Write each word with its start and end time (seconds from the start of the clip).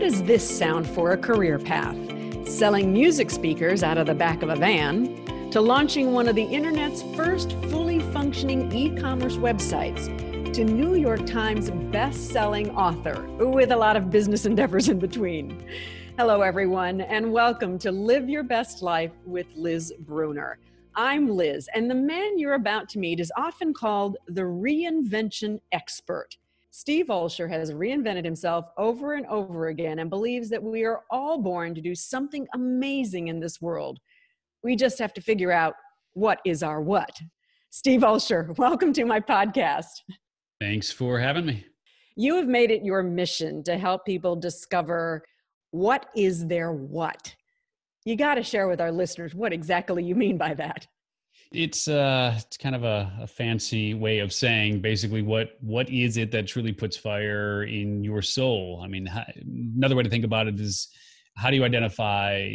Does 0.00 0.22
this 0.22 0.58
sound 0.58 0.86
for 0.86 1.12
a 1.12 1.18
career 1.18 1.58
path? 1.58 1.94
Selling 2.48 2.90
music 2.90 3.30
speakers 3.30 3.82
out 3.82 3.98
of 3.98 4.06
the 4.06 4.14
back 4.14 4.42
of 4.42 4.48
a 4.48 4.56
van, 4.56 5.50
to 5.50 5.60
launching 5.60 6.14
one 6.14 6.26
of 6.26 6.34
the 6.34 6.42
internet's 6.42 7.02
first 7.14 7.52
fully 7.68 8.00
functioning 8.10 8.72
e 8.72 8.98
commerce 8.98 9.36
websites, 9.36 10.06
to 10.54 10.64
New 10.64 10.94
York 10.94 11.26
Times 11.26 11.70
best-selling 11.92 12.70
author 12.70 13.26
with 13.44 13.72
a 13.72 13.76
lot 13.76 13.94
of 13.94 14.10
business 14.10 14.46
endeavors 14.46 14.88
in 14.88 14.98
between. 14.98 15.62
Hello, 16.16 16.40
everyone, 16.40 17.02
and 17.02 17.30
welcome 17.30 17.78
to 17.80 17.92
Live 17.92 18.26
Your 18.26 18.42
Best 18.42 18.80
Life 18.80 19.12
with 19.26 19.48
Liz 19.54 19.92
Bruner. 19.98 20.58
I'm 20.94 21.28
Liz, 21.28 21.68
and 21.74 21.90
the 21.90 21.94
man 21.94 22.38
you're 22.38 22.54
about 22.54 22.88
to 22.90 22.98
meet 22.98 23.20
is 23.20 23.30
often 23.36 23.74
called 23.74 24.16
the 24.28 24.40
reinvention 24.40 25.60
expert. 25.72 26.38
Steve 26.80 27.08
Olsher 27.08 27.46
has 27.46 27.72
reinvented 27.72 28.24
himself 28.24 28.64
over 28.78 29.12
and 29.12 29.26
over 29.26 29.68
again 29.68 29.98
and 29.98 30.08
believes 30.08 30.48
that 30.48 30.62
we 30.62 30.82
are 30.82 31.02
all 31.10 31.36
born 31.36 31.74
to 31.74 31.82
do 31.82 31.94
something 31.94 32.48
amazing 32.54 33.28
in 33.28 33.38
this 33.38 33.60
world. 33.60 33.98
We 34.64 34.76
just 34.76 34.98
have 34.98 35.12
to 35.12 35.20
figure 35.20 35.52
out 35.52 35.74
what 36.14 36.40
is 36.46 36.62
our 36.62 36.80
what. 36.80 37.20
Steve 37.68 38.00
Olsher, 38.00 38.56
welcome 38.58 38.94
to 38.94 39.04
my 39.04 39.20
podcast. 39.20 39.90
Thanks 40.58 40.90
for 40.90 41.18
having 41.18 41.44
me. 41.44 41.66
You 42.16 42.36
have 42.36 42.48
made 42.48 42.70
it 42.70 42.82
your 42.82 43.02
mission 43.02 43.62
to 43.64 43.76
help 43.76 44.06
people 44.06 44.34
discover 44.34 45.22
what 45.72 46.06
is 46.16 46.46
their 46.46 46.72
what. 46.72 47.34
You 48.06 48.16
got 48.16 48.36
to 48.36 48.42
share 48.42 48.68
with 48.68 48.80
our 48.80 48.90
listeners 48.90 49.34
what 49.34 49.52
exactly 49.52 50.02
you 50.02 50.14
mean 50.14 50.38
by 50.38 50.54
that. 50.54 50.86
It's 51.52 51.88
uh, 51.88 52.34
it's 52.36 52.56
kind 52.56 52.76
of 52.76 52.84
a, 52.84 53.12
a, 53.22 53.26
fancy 53.26 53.92
way 53.92 54.20
of 54.20 54.32
saying 54.32 54.80
basically 54.80 55.22
what 55.22 55.56
what 55.60 55.90
is 55.90 56.16
it 56.16 56.30
that 56.30 56.46
truly 56.46 56.72
puts 56.72 56.96
fire 56.96 57.64
in 57.64 58.04
your 58.04 58.22
soul. 58.22 58.80
I 58.84 58.86
mean, 58.86 59.04
how, 59.06 59.24
another 59.76 59.96
way 59.96 60.04
to 60.04 60.10
think 60.10 60.24
about 60.24 60.46
it 60.46 60.60
is 60.60 60.88
how 61.36 61.50
do 61.50 61.56
you 61.56 61.64
identify 61.64 62.54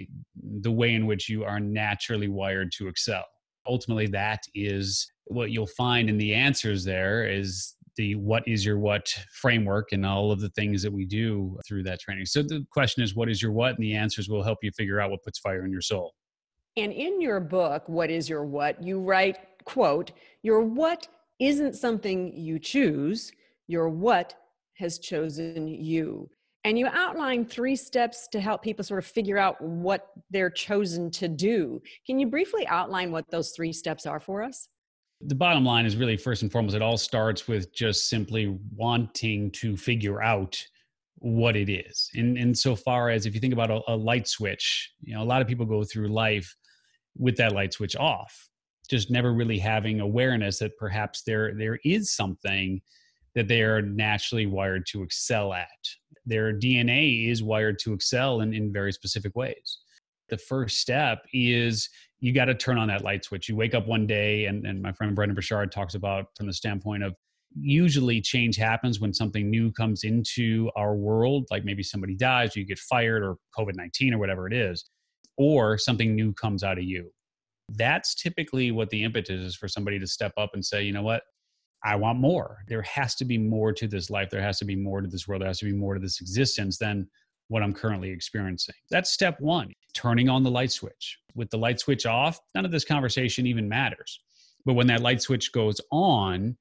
the 0.62 0.72
way 0.72 0.94
in 0.94 1.08
which 1.08 1.28
you 1.28 1.44
are 1.44 1.60
naturally 1.60 2.30
wired 2.30 2.72
to 2.78 2.88
excel? 2.88 3.26
Ultimately, 3.68 4.08
that 4.08 4.44
is 4.54 5.12
what 5.26 5.52
you'll 5.52 5.68
find 5.68 6.10
in 6.10 6.18
the 6.18 6.34
answers. 6.34 6.86
There 6.86 7.28
is 7.28 7.76
the 7.98 8.16
what 8.16 8.48
is 8.48 8.66
your 8.66 8.80
what 8.80 9.08
framework 9.42 9.92
and 9.92 10.06
all 10.06 10.32
of 10.32 10.40
the 10.40 10.50
things 10.50 10.82
that 10.84 10.92
we 10.92 11.06
do 11.06 11.58
through 11.68 11.84
that 11.84 12.00
training. 12.00 12.28
So 12.28 12.44
the 12.44 12.66
question 12.72 13.04
is, 13.04 13.14
what 13.14 13.30
is 13.30 13.42
your 13.42 13.52
what? 13.52 13.76
And 13.76 13.84
the 13.84 13.96
answers 13.96 14.30
will 14.30 14.44
help 14.44 14.60
you 14.62 14.72
figure 14.72 15.02
out 15.02 15.12
what 15.12 15.24
puts 15.24 15.40
fire 15.40 15.66
in 15.66 15.72
your 15.72 15.82
soul. 15.82 16.14
And 16.78 16.92
in 16.92 17.22
your 17.22 17.40
book, 17.40 17.88
What 17.88 18.10
is 18.10 18.28
Your 18.28 18.44
What, 18.44 18.84
you 18.84 19.00
write, 19.00 19.38
quote, 19.64 20.12
Your 20.44 20.62
what 20.62 21.08
isn't 21.40 21.76
something 21.76 22.36
you 22.36 22.60
choose, 22.60 23.32
your 23.68 23.90
what 23.90 24.34
has 24.74 25.00
chosen 25.00 25.68
you. 25.68 26.30
And 26.66 26.78
you 26.78 26.88
outline 26.88 27.46
three 27.46 27.76
steps 27.76 28.28
to 28.32 28.42
help 28.42 28.62
people 28.62 28.84
sort 28.84 28.98
of 28.98 29.06
figure 29.06 29.38
out 29.38 29.62
what 29.62 30.08
they're 30.32 30.50
chosen 30.50 31.12
to 31.12 31.28
do. 31.28 31.82
Can 32.06 32.20
you 32.20 32.28
briefly 32.28 32.66
outline 32.68 33.12
what 33.12 33.30
those 33.30 33.52
three 33.52 33.72
steps 33.72 34.06
are 34.06 34.20
for 34.20 34.42
us? 34.42 34.68
The 35.22 35.36
bottom 35.36 35.64
line 35.64 35.86
is 35.86 35.96
really 35.96 36.18
first 36.18 36.42
and 36.42 36.52
foremost, 36.52 36.76
it 36.76 36.82
all 36.82 36.98
starts 36.98 37.48
with 37.48 37.74
just 37.74 38.10
simply 38.10 38.58
wanting 38.76 39.52
to 39.52 39.78
figure 39.78 40.22
out 40.22 40.62
what 41.20 41.56
it 41.56 41.70
is. 41.70 42.10
And, 42.16 42.38
and 42.38 42.58
so 42.58 42.76
far 42.76 43.10
as 43.10 43.26
if 43.26 43.34
you 43.34 43.40
think 43.40 43.54
about 43.54 43.72
a, 43.72 43.82
a 43.88 43.96
light 43.96 44.28
switch, 44.28 44.92
you 45.02 45.16
know, 45.16 45.22
a 45.22 45.24
lot 45.24 45.42
of 45.42 45.48
people 45.48 45.66
go 45.66 45.84
through 45.84 46.10
life 46.10 46.54
with 47.18 47.38
that 47.38 47.54
light 47.54 47.74
switch 47.74 47.96
off. 47.96 48.50
Just 48.90 49.10
never 49.10 49.34
really 49.34 49.58
having 49.58 50.00
awareness 50.00 50.60
that 50.60 50.78
perhaps 50.78 51.24
there 51.24 51.54
there 51.56 51.80
is 51.84 52.12
something 52.12 52.82
that 53.34 53.48
they 53.48 53.62
are 53.62 53.82
naturally 53.82 54.46
wired 54.46 54.86
to 54.88 55.04
excel 55.04 55.54
at. 55.54 55.68
Their 56.26 56.54
dna 56.54 57.30
is 57.30 57.44
wired 57.44 57.80
to 57.80 57.94
excel 57.94 58.42
in, 58.42 58.54
in 58.54 58.72
very 58.72 58.94
specific 58.94 59.36
ways. 59.36 59.80
The 60.30 60.38
first 60.38 60.80
step 60.80 61.24
is 61.34 61.90
you 62.20 62.34
got 62.34 62.46
to 62.46 62.56
turn 62.56 62.78
on 62.78 62.88
that 62.88 63.04
light 63.04 63.26
switch. 63.26 63.50
You 63.50 63.56
wake 63.56 63.76
up 63.76 63.88
one 63.88 64.08
day 64.08 64.46
and, 64.46 64.66
and 64.66 64.82
my 64.82 64.92
friend 64.94 65.16
Brendon 65.16 65.36
Burchard 65.36 65.72
talks 65.72 65.96
about 65.96 66.28
from 66.38 66.48
the 66.48 66.54
standpoint 66.54 67.04
of 67.04 67.16
usually 67.60 68.22
change 68.22 68.58
happens 68.58 69.00
when 69.00 69.14
something 69.14 69.50
new 69.50 69.72
comes 69.72 70.04
into 70.04 70.70
our 70.76 70.96
world 70.96 71.48
like 71.52 71.64
maybe 71.64 71.82
somebody 71.82 72.14
dies 72.14 72.56
you 72.56 72.66
get 72.66 72.78
fired 72.78 73.24
or 73.24 73.38
covid-19 73.58 74.12
or 74.12 74.18
whatever 74.18 74.46
it 74.46 74.54
is 74.54 74.90
or 75.38 75.78
something 75.78 76.16
new 76.16 76.34
comes 76.34 76.64
out 76.64 76.78
of 76.78 76.84
you. 76.84 77.12
That's 77.70 78.16
typically 78.16 78.72
what 78.72 78.90
the 78.90 79.04
impetus 79.04 79.42
is 79.42 79.56
for 79.56 79.68
somebody 79.68 80.00
to 80.00 80.08
step 80.08 80.34
up 80.38 80.52
and 80.54 80.64
say, 80.64 80.84
you 80.84 80.92
know 80.92 81.02
what? 81.02 81.24
I 81.84 81.96
want 81.96 82.20
more. 82.20 82.64
There 82.68 82.82
has 82.84 83.16
to 83.16 83.26
be 83.26 83.38
more 83.38 83.72
to 83.74 83.88
this 83.88 84.10
life. 84.10 84.30
There 84.30 84.42
has 84.42 84.58
to 84.60 84.66
be 84.66 84.76
more 84.76 85.02
to 85.02 85.08
this 85.08 85.28
world. 85.28 85.42
There 85.42 85.48
has 85.48 85.60
to 85.60 85.66
be 85.66 85.74
more 85.74 85.94
to 85.94 86.00
this 86.00 86.20
existence 86.22 86.78
than 86.78 87.08
what 87.48 87.62
I'm 87.62 87.74
currently 87.74 88.10
experiencing. 88.10 88.76
That's 88.90 89.12
step 89.12 89.40
one 89.40 89.72
turning 89.94 90.30
on 90.30 90.44
the 90.44 90.52
light 90.52 90.72
switch. 90.72 91.20
With 91.36 91.50
the 91.50 91.58
light 91.58 91.80
switch 91.80 92.06
off, 92.06 92.40
none 92.56 92.66
of 92.66 92.72
this 92.72 92.86
conversation 92.86 93.46
even 93.46 93.70
matters. 93.70 94.20
But 94.66 94.74
when 94.74 94.88
that 94.88 95.02
light 95.02 95.22
switch 95.22 95.52
goes 95.52 95.80
on, 95.92 96.58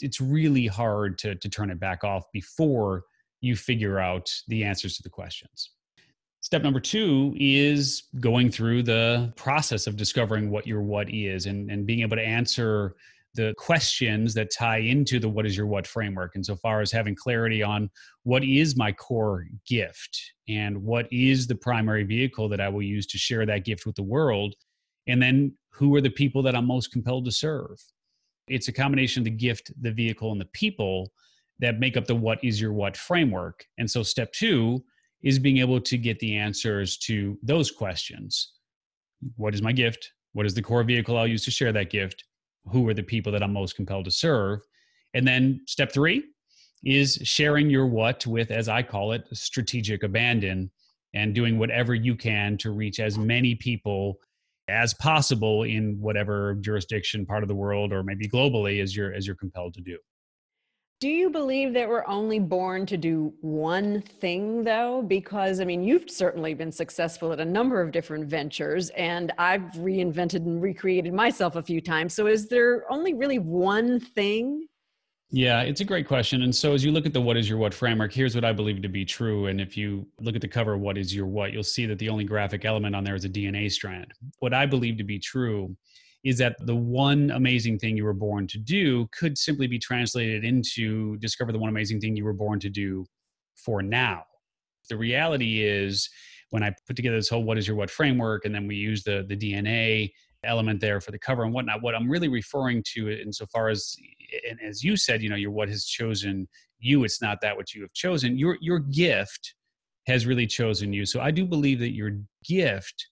it's 0.00 0.20
really 0.20 0.66
hard 0.66 1.18
to, 1.18 1.34
to 1.34 1.48
turn 1.48 1.70
it 1.70 1.80
back 1.80 2.04
off 2.04 2.24
before 2.32 3.04
you 3.40 3.56
figure 3.56 3.98
out 3.98 4.30
the 4.48 4.64
answers 4.64 4.96
to 4.96 5.02
the 5.02 5.10
questions. 5.10 5.70
Step 6.40 6.62
number 6.62 6.80
two 6.80 7.34
is 7.36 8.04
going 8.20 8.50
through 8.50 8.82
the 8.82 9.32
process 9.36 9.86
of 9.86 9.96
discovering 9.96 10.50
what 10.50 10.66
your 10.66 10.82
what 10.82 11.10
is 11.10 11.46
and, 11.46 11.70
and 11.70 11.84
being 11.84 12.00
able 12.00 12.16
to 12.16 12.22
answer 12.22 12.94
the 13.34 13.54
questions 13.58 14.34
that 14.34 14.50
tie 14.50 14.78
into 14.78 15.20
the 15.20 15.28
what 15.28 15.46
is 15.46 15.56
your 15.56 15.66
what 15.66 15.86
framework 15.86 16.34
And 16.34 16.44
so 16.44 16.56
far 16.56 16.80
as 16.80 16.90
having 16.90 17.14
clarity 17.14 17.62
on 17.62 17.90
what 18.22 18.42
is 18.42 18.76
my 18.76 18.92
core 18.92 19.46
gift 19.66 20.32
and 20.48 20.82
what 20.82 21.06
is 21.12 21.46
the 21.46 21.54
primary 21.54 22.04
vehicle 22.04 22.48
that 22.48 22.60
I 22.60 22.68
will 22.68 22.82
use 22.82 23.06
to 23.08 23.18
share 23.18 23.44
that 23.46 23.64
gift 23.64 23.84
with 23.84 23.96
the 23.96 24.02
world. 24.02 24.54
And 25.06 25.20
then 25.20 25.56
who 25.70 25.94
are 25.94 26.00
the 26.00 26.10
people 26.10 26.42
that 26.42 26.56
I'm 26.56 26.66
most 26.66 26.90
compelled 26.90 27.26
to 27.26 27.32
serve? 27.32 27.78
It's 28.48 28.68
a 28.68 28.72
combination 28.72 29.20
of 29.20 29.24
the 29.24 29.30
gift, 29.30 29.70
the 29.80 29.92
vehicle, 29.92 30.32
and 30.32 30.40
the 30.40 30.48
people 30.52 31.12
that 31.60 31.78
make 31.78 31.96
up 31.96 32.06
the 32.06 32.14
what 32.14 32.42
is 32.42 32.60
your 32.60 32.72
what 32.72 32.96
framework. 32.96 33.64
And 33.78 33.90
so 33.90 34.02
step 34.02 34.32
two 34.32 34.82
is 35.22 35.38
being 35.38 35.58
able 35.58 35.80
to 35.80 35.98
get 35.98 36.18
the 36.20 36.36
answers 36.36 36.96
to 36.96 37.38
those 37.42 37.70
questions. 37.70 38.52
What 39.36 39.54
is 39.54 39.62
my 39.62 39.72
gift? 39.72 40.12
What 40.32 40.46
is 40.46 40.54
the 40.54 40.62
core 40.62 40.84
vehicle 40.84 41.16
I'll 41.16 41.26
use 41.26 41.44
to 41.44 41.50
share 41.50 41.72
that 41.72 41.90
gift? 41.90 42.24
Who 42.66 42.88
are 42.88 42.94
the 42.94 43.02
people 43.02 43.32
that 43.32 43.42
I'm 43.42 43.52
most 43.52 43.76
compelled 43.76 44.04
to 44.04 44.10
serve? 44.10 44.60
And 45.14 45.26
then 45.26 45.60
step 45.66 45.92
three 45.92 46.24
is 46.84 47.18
sharing 47.22 47.70
your 47.70 47.86
what 47.86 48.26
with, 48.26 48.50
as 48.50 48.68
I 48.68 48.82
call 48.82 49.12
it, 49.12 49.24
strategic 49.32 50.02
abandon 50.04 50.70
and 51.14 51.34
doing 51.34 51.58
whatever 51.58 51.94
you 51.94 52.14
can 52.14 52.56
to 52.58 52.70
reach 52.70 53.00
as 53.00 53.18
many 53.18 53.54
people 53.54 54.18
as 54.68 54.92
possible 54.94 55.62
in 55.62 55.98
whatever 55.98 56.54
jurisdiction 56.60 57.24
part 57.24 57.42
of 57.42 57.48
the 57.48 57.54
world 57.54 57.92
or 57.92 58.02
maybe 58.02 58.28
globally 58.28 58.82
as 58.82 58.94
you're 58.94 59.14
as 59.14 59.26
you're 59.26 59.34
compelled 59.34 59.72
to 59.72 59.80
do 59.80 59.96
do 61.00 61.08
you 61.08 61.30
believe 61.30 61.74
that 61.74 61.88
we're 61.88 62.06
only 62.08 62.40
born 62.40 62.84
to 62.86 62.96
do 62.96 63.32
one 63.40 64.02
thing, 64.02 64.64
though? 64.64 65.02
Because, 65.02 65.60
I 65.60 65.64
mean, 65.64 65.84
you've 65.84 66.10
certainly 66.10 66.54
been 66.54 66.72
successful 66.72 67.32
at 67.32 67.38
a 67.38 67.44
number 67.44 67.80
of 67.80 67.92
different 67.92 68.26
ventures, 68.26 68.90
and 68.90 69.32
I've 69.38 69.62
reinvented 69.76 70.46
and 70.46 70.60
recreated 70.60 71.14
myself 71.14 71.54
a 71.54 71.62
few 71.62 71.80
times. 71.80 72.14
So, 72.14 72.26
is 72.26 72.48
there 72.48 72.90
only 72.90 73.14
really 73.14 73.38
one 73.38 74.00
thing? 74.00 74.66
Yeah, 75.30 75.60
it's 75.60 75.82
a 75.82 75.84
great 75.84 76.08
question. 76.08 76.42
And 76.42 76.54
so, 76.54 76.74
as 76.74 76.84
you 76.84 76.90
look 76.90 77.06
at 77.06 77.12
the 77.12 77.20
what 77.20 77.36
is 77.36 77.48
your 77.48 77.58
what 77.58 77.74
framework, 77.74 78.12
here's 78.12 78.34
what 78.34 78.44
I 78.44 78.52
believe 78.52 78.82
to 78.82 78.88
be 78.88 79.04
true. 79.04 79.46
And 79.46 79.60
if 79.60 79.76
you 79.76 80.04
look 80.20 80.34
at 80.34 80.40
the 80.40 80.48
cover, 80.48 80.76
what 80.76 80.98
is 80.98 81.14
your 81.14 81.26
what, 81.26 81.52
you'll 81.52 81.62
see 81.62 81.86
that 81.86 82.00
the 82.00 82.08
only 82.08 82.24
graphic 82.24 82.64
element 82.64 82.96
on 82.96 83.04
there 83.04 83.14
is 83.14 83.24
a 83.24 83.28
DNA 83.28 83.70
strand. 83.70 84.12
What 84.40 84.52
I 84.52 84.66
believe 84.66 84.96
to 84.96 85.04
be 85.04 85.20
true 85.20 85.76
is 86.24 86.38
that 86.38 86.56
the 86.66 86.74
one 86.74 87.30
amazing 87.30 87.78
thing 87.78 87.96
you 87.96 88.04
were 88.04 88.12
born 88.12 88.46
to 88.48 88.58
do 88.58 89.06
could 89.12 89.38
simply 89.38 89.66
be 89.66 89.78
translated 89.78 90.44
into 90.44 91.16
discover 91.18 91.52
the 91.52 91.58
one 91.58 91.70
amazing 91.70 92.00
thing 92.00 92.16
you 92.16 92.24
were 92.24 92.32
born 92.32 92.58
to 92.60 92.68
do 92.68 93.04
for 93.54 93.82
now. 93.82 94.24
The 94.88 94.96
reality 94.96 95.62
is, 95.64 96.08
when 96.50 96.62
I 96.62 96.74
put 96.86 96.96
together 96.96 97.16
this 97.16 97.28
whole 97.28 97.44
what 97.44 97.58
is 97.58 97.66
your 97.66 97.76
what 97.76 97.90
framework, 97.90 98.44
and 98.44 98.54
then 98.54 98.66
we 98.66 98.76
use 98.76 99.02
the, 99.02 99.24
the 99.28 99.36
DNA 99.36 100.10
element 100.44 100.80
there 100.80 101.00
for 101.00 101.10
the 101.10 101.18
cover 101.18 101.44
and 101.44 101.52
whatnot, 101.52 101.82
what 101.82 101.94
I'm 101.94 102.08
really 102.08 102.28
referring 102.28 102.82
to 102.94 103.10
insofar 103.10 103.68
as, 103.68 103.94
and 104.48 104.58
as 104.66 104.82
you 104.82 104.96
said, 104.96 105.22
you 105.22 105.28
know, 105.28 105.36
your 105.36 105.50
what 105.50 105.68
has 105.68 105.84
chosen 105.84 106.48
you, 106.78 107.04
it's 107.04 107.20
not 107.20 107.40
that 107.42 107.56
what 107.56 107.74
you 107.74 107.82
have 107.82 107.92
chosen. 107.92 108.38
Your, 108.38 108.56
your 108.60 108.78
gift 108.78 109.54
has 110.06 110.26
really 110.26 110.46
chosen 110.46 110.92
you. 110.92 111.04
So 111.04 111.20
I 111.20 111.30
do 111.30 111.44
believe 111.44 111.80
that 111.80 111.92
your 111.92 112.12
gift 112.44 113.08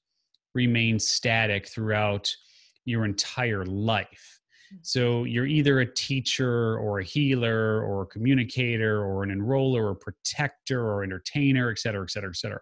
remains 0.54 1.06
static 1.06 1.69
throughout 1.69 2.31
your 2.86 3.04
entire 3.04 3.66
life. 3.66 4.40
Mm. 4.74 4.78
So 4.82 5.24
you're 5.24 5.46
either 5.46 5.80
a 5.80 5.94
teacher 5.94 6.78
or 6.78 7.00
a 7.00 7.04
healer 7.04 7.82
or 7.82 8.02
a 8.02 8.06
communicator 8.06 9.04
or 9.04 9.22
an 9.22 9.30
enroller 9.30 9.84
or 9.84 9.94
protector 9.94 10.80
or 10.82 11.04
entertainer, 11.04 11.70
et 11.70 11.78
cetera, 11.78 12.02
et 12.04 12.10
cetera, 12.10 12.30
et 12.30 12.36
cetera. 12.36 12.60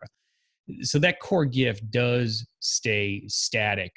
So 0.82 0.98
that 0.98 1.20
core 1.20 1.44
gift 1.44 1.90
does 1.90 2.46
stay 2.60 3.22
static 3.28 3.92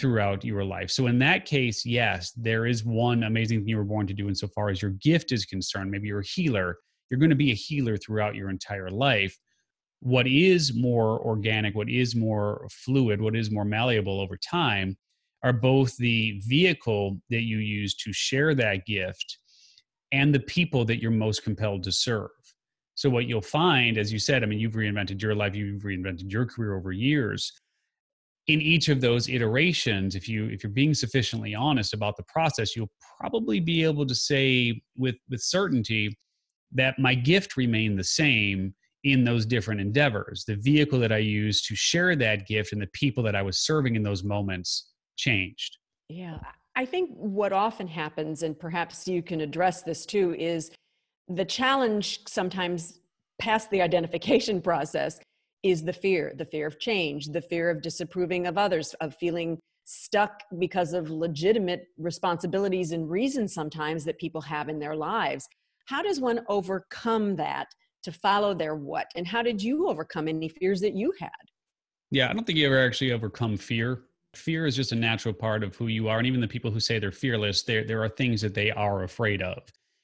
throughout 0.00 0.44
your 0.44 0.64
life. 0.64 0.90
So 0.90 1.06
in 1.06 1.18
that 1.20 1.44
case, 1.44 1.84
yes, 1.86 2.32
there 2.32 2.66
is 2.66 2.84
one 2.84 3.24
amazing 3.24 3.60
thing 3.60 3.68
you 3.68 3.76
were 3.76 3.84
born 3.84 4.06
to 4.08 4.14
do 4.14 4.28
insofar 4.28 4.70
as 4.70 4.82
your 4.82 4.92
gift 4.92 5.30
is 5.30 5.44
concerned. 5.44 5.90
Maybe 5.90 6.08
you're 6.08 6.20
a 6.20 6.26
healer. 6.26 6.78
You're 7.10 7.20
going 7.20 7.30
to 7.30 7.36
be 7.36 7.52
a 7.52 7.54
healer 7.54 7.96
throughout 7.96 8.34
your 8.34 8.50
entire 8.50 8.90
life. 8.90 9.38
what 10.04 10.26
is 10.26 10.74
more 10.74 11.18
organic, 11.20 11.74
what 11.74 11.88
is 11.88 12.14
more 12.14 12.66
fluid, 12.70 13.22
what 13.22 13.34
is 13.34 13.50
more 13.50 13.64
malleable 13.64 14.20
over 14.20 14.36
time 14.36 14.96
are 15.44 15.52
both 15.52 15.94
the 15.98 16.40
vehicle 16.46 17.20
that 17.28 17.42
you 17.42 17.58
use 17.58 17.94
to 17.94 18.12
share 18.12 18.54
that 18.54 18.86
gift 18.86 19.38
and 20.10 20.34
the 20.34 20.40
people 20.40 20.84
that 20.86 21.02
you're 21.02 21.10
most 21.10 21.44
compelled 21.44 21.82
to 21.84 21.92
serve. 21.92 22.30
So, 22.94 23.10
what 23.10 23.26
you'll 23.26 23.42
find, 23.42 23.98
as 23.98 24.12
you 24.12 24.18
said, 24.18 24.42
I 24.42 24.46
mean, 24.46 24.58
you've 24.58 24.72
reinvented 24.72 25.20
your 25.20 25.34
life, 25.34 25.54
you've 25.54 25.82
reinvented 25.82 26.32
your 26.32 26.46
career 26.46 26.76
over 26.76 26.92
years. 26.92 27.52
In 28.46 28.60
each 28.60 28.88
of 28.88 29.00
those 29.00 29.28
iterations, 29.28 30.14
if 30.14 30.28
you 30.28 30.46
if 30.46 30.62
you're 30.62 30.70
being 30.70 30.94
sufficiently 30.94 31.54
honest 31.54 31.92
about 31.92 32.16
the 32.16 32.24
process, 32.24 32.74
you'll 32.74 32.92
probably 33.20 33.60
be 33.60 33.84
able 33.84 34.06
to 34.06 34.14
say 34.14 34.80
with 34.96 35.16
with 35.28 35.42
certainty 35.42 36.16
that 36.72 36.98
my 36.98 37.14
gift 37.14 37.56
remained 37.56 37.98
the 37.98 38.04
same 38.04 38.74
in 39.02 39.24
those 39.24 39.44
different 39.44 39.80
endeavors. 39.80 40.44
The 40.46 40.56
vehicle 40.56 40.98
that 41.00 41.12
I 41.12 41.18
used 41.18 41.66
to 41.68 41.76
share 41.76 42.16
that 42.16 42.46
gift 42.46 42.72
and 42.72 42.80
the 42.80 42.88
people 42.88 43.22
that 43.24 43.36
I 43.36 43.42
was 43.42 43.58
serving 43.58 43.96
in 43.96 44.02
those 44.02 44.24
moments 44.24 44.93
changed. 45.16 45.78
Yeah. 46.08 46.38
I 46.76 46.84
think 46.84 47.10
what 47.14 47.52
often 47.52 47.86
happens, 47.86 48.42
and 48.42 48.58
perhaps 48.58 49.06
you 49.06 49.22
can 49.22 49.40
address 49.40 49.82
this 49.82 50.04
too, 50.04 50.34
is 50.38 50.70
the 51.28 51.44
challenge 51.44 52.20
sometimes 52.26 52.98
past 53.38 53.70
the 53.70 53.82
identification 53.82 54.60
process 54.70 55.20
is 55.62 55.82
the 55.82 55.92
fear 55.92 56.34
the 56.36 56.44
fear 56.44 56.66
of 56.66 56.78
change, 56.78 57.26
the 57.28 57.40
fear 57.40 57.70
of 57.70 57.80
disapproving 57.80 58.46
of 58.46 58.58
others, 58.58 58.94
of 59.00 59.14
feeling 59.16 59.58
stuck 59.86 60.42
because 60.58 60.92
of 60.92 61.10
legitimate 61.10 61.88
responsibilities 61.98 62.92
and 62.92 63.10
reasons 63.10 63.52
sometimes 63.52 64.04
that 64.04 64.18
people 64.18 64.40
have 64.40 64.68
in 64.68 64.78
their 64.78 64.96
lives. 64.96 65.46
How 65.86 66.02
does 66.02 66.20
one 66.20 66.40
overcome 66.48 67.36
that 67.36 67.68
to 68.02 68.12
follow 68.12 68.54
their 68.54 68.74
what? 68.74 69.06
And 69.14 69.26
how 69.26 69.42
did 69.42 69.62
you 69.62 69.88
overcome 69.88 70.28
any 70.28 70.48
fears 70.48 70.80
that 70.80 70.94
you 70.94 71.12
had? 71.18 71.30
Yeah, 72.10 72.30
I 72.30 72.32
don't 72.32 72.46
think 72.46 72.58
you 72.58 72.66
ever 72.66 72.78
actually 72.78 73.12
overcome 73.12 73.56
fear. 73.56 74.02
Fear 74.36 74.66
is 74.66 74.76
just 74.76 74.92
a 74.92 74.96
natural 74.96 75.34
part 75.34 75.62
of 75.62 75.74
who 75.76 75.86
you 75.86 76.08
are. 76.08 76.18
And 76.18 76.26
even 76.26 76.40
the 76.40 76.48
people 76.48 76.70
who 76.70 76.80
say 76.80 76.98
they're 76.98 77.12
fearless, 77.12 77.62
there, 77.62 77.84
there 77.84 78.02
are 78.02 78.08
things 78.08 78.40
that 78.42 78.54
they 78.54 78.70
are 78.70 79.04
afraid 79.04 79.42
of. 79.42 79.62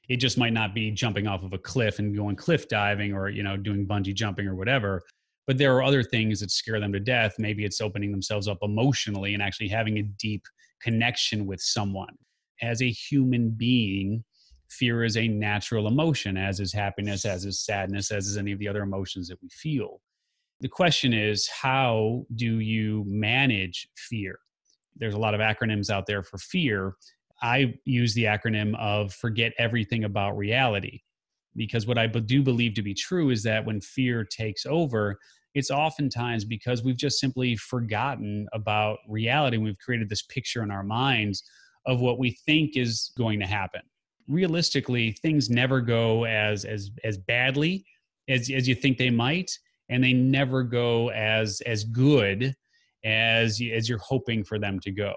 It 0.08 0.16
just 0.16 0.38
might 0.38 0.52
not 0.52 0.74
be 0.74 0.90
jumping 0.90 1.26
off 1.26 1.42
of 1.42 1.52
a 1.52 1.58
cliff 1.58 1.98
and 1.98 2.16
going 2.16 2.36
cliff 2.36 2.68
diving 2.68 3.14
or, 3.14 3.28
you 3.28 3.42
know, 3.42 3.56
doing 3.56 3.86
bungee 3.86 4.14
jumping 4.14 4.46
or 4.46 4.54
whatever. 4.54 5.02
But 5.46 5.58
there 5.58 5.74
are 5.76 5.82
other 5.82 6.02
things 6.02 6.40
that 6.40 6.50
scare 6.50 6.80
them 6.80 6.92
to 6.92 7.00
death. 7.00 7.34
Maybe 7.38 7.64
it's 7.64 7.80
opening 7.80 8.10
themselves 8.10 8.48
up 8.48 8.58
emotionally 8.62 9.34
and 9.34 9.42
actually 9.42 9.68
having 9.68 9.98
a 9.98 10.02
deep 10.02 10.42
connection 10.82 11.46
with 11.46 11.60
someone. 11.60 12.14
As 12.62 12.82
a 12.82 12.90
human 12.90 13.50
being, 13.50 14.24
fear 14.68 15.04
is 15.04 15.16
a 15.16 15.28
natural 15.28 15.86
emotion, 15.86 16.36
as 16.36 16.60
is 16.60 16.72
happiness, 16.72 17.24
as 17.24 17.44
is 17.44 17.64
sadness, 17.64 18.10
as 18.10 18.26
is 18.26 18.36
any 18.36 18.52
of 18.52 18.58
the 18.58 18.68
other 18.68 18.82
emotions 18.82 19.28
that 19.28 19.42
we 19.42 19.48
feel. 19.48 20.00
The 20.60 20.68
question 20.68 21.12
is, 21.12 21.48
how 21.48 22.26
do 22.34 22.58
you 22.60 23.04
manage 23.06 23.88
fear? 23.96 24.38
There's 24.96 25.14
a 25.14 25.18
lot 25.18 25.34
of 25.34 25.40
acronyms 25.40 25.90
out 25.90 26.06
there 26.06 26.22
for 26.22 26.38
fear. 26.38 26.94
I 27.42 27.74
use 27.84 28.12
the 28.12 28.24
acronym 28.24 28.76
of 28.78 29.14
forget 29.14 29.52
everything 29.58 30.04
about 30.04 30.36
reality 30.36 31.00
because 31.56 31.86
what 31.86 31.98
I 31.98 32.06
do 32.06 32.42
believe 32.42 32.74
to 32.74 32.82
be 32.82 32.94
true 32.94 33.30
is 33.30 33.42
that 33.44 33.64
when 33.64 33.80
fear 33.80 34.24
takes 34.24 34.66
over, 34.66 35.18
it's 35.54 35.70
oftentimes 35.70 36.44
because 36.44 36.84
we've 36.84 36.96
just 36.96 37.18
simply 37.18 37.56
forgotten 37.56 38.46
about 38.52 38.98
reality. 39.08 39.56
And 39.56 39.64
we've 39.64 39.78
created 39.78 40.08
this 40.08 40.22
picture 40.22 40.62
in 40.62 40.70
our 40.70 40.84
minds 40.84 41.42
of 41.86 42.00
what 42.00 42.18
we 42.18 42.36
think 42.46 42.76
is 42.76 43.10
going 43.16 43.40
to 43.40 43.46
happen 43.46 43.80
realistically 44.30 45.12
things 45.22 45.50
never 45.50 45.80
go 45.80 46.24
as 46.24 46.64
as 46.64 46.90
as 47.04 47.18
badly 47.18 47.84
as 48.28 48.48
as 48.50 48.68
you 48.68 48.74
think 48.74 48.96
they 48.96 49.10
might 49.10 49.50
and 49.90 50.02
they 50.02 50.12
never 50.12 50.62
go 50.62 51.10
as 51.10 51.60
as 51.66 51.84
good 51.84 52.54
as 53.04 53.60
as 53.74 53.88
you're 53.88 53.98
hoping 53.98 54.42
for 54.42 54.58
them 54.58 54.80
to 54.80 54.90
go. 54.90 55.14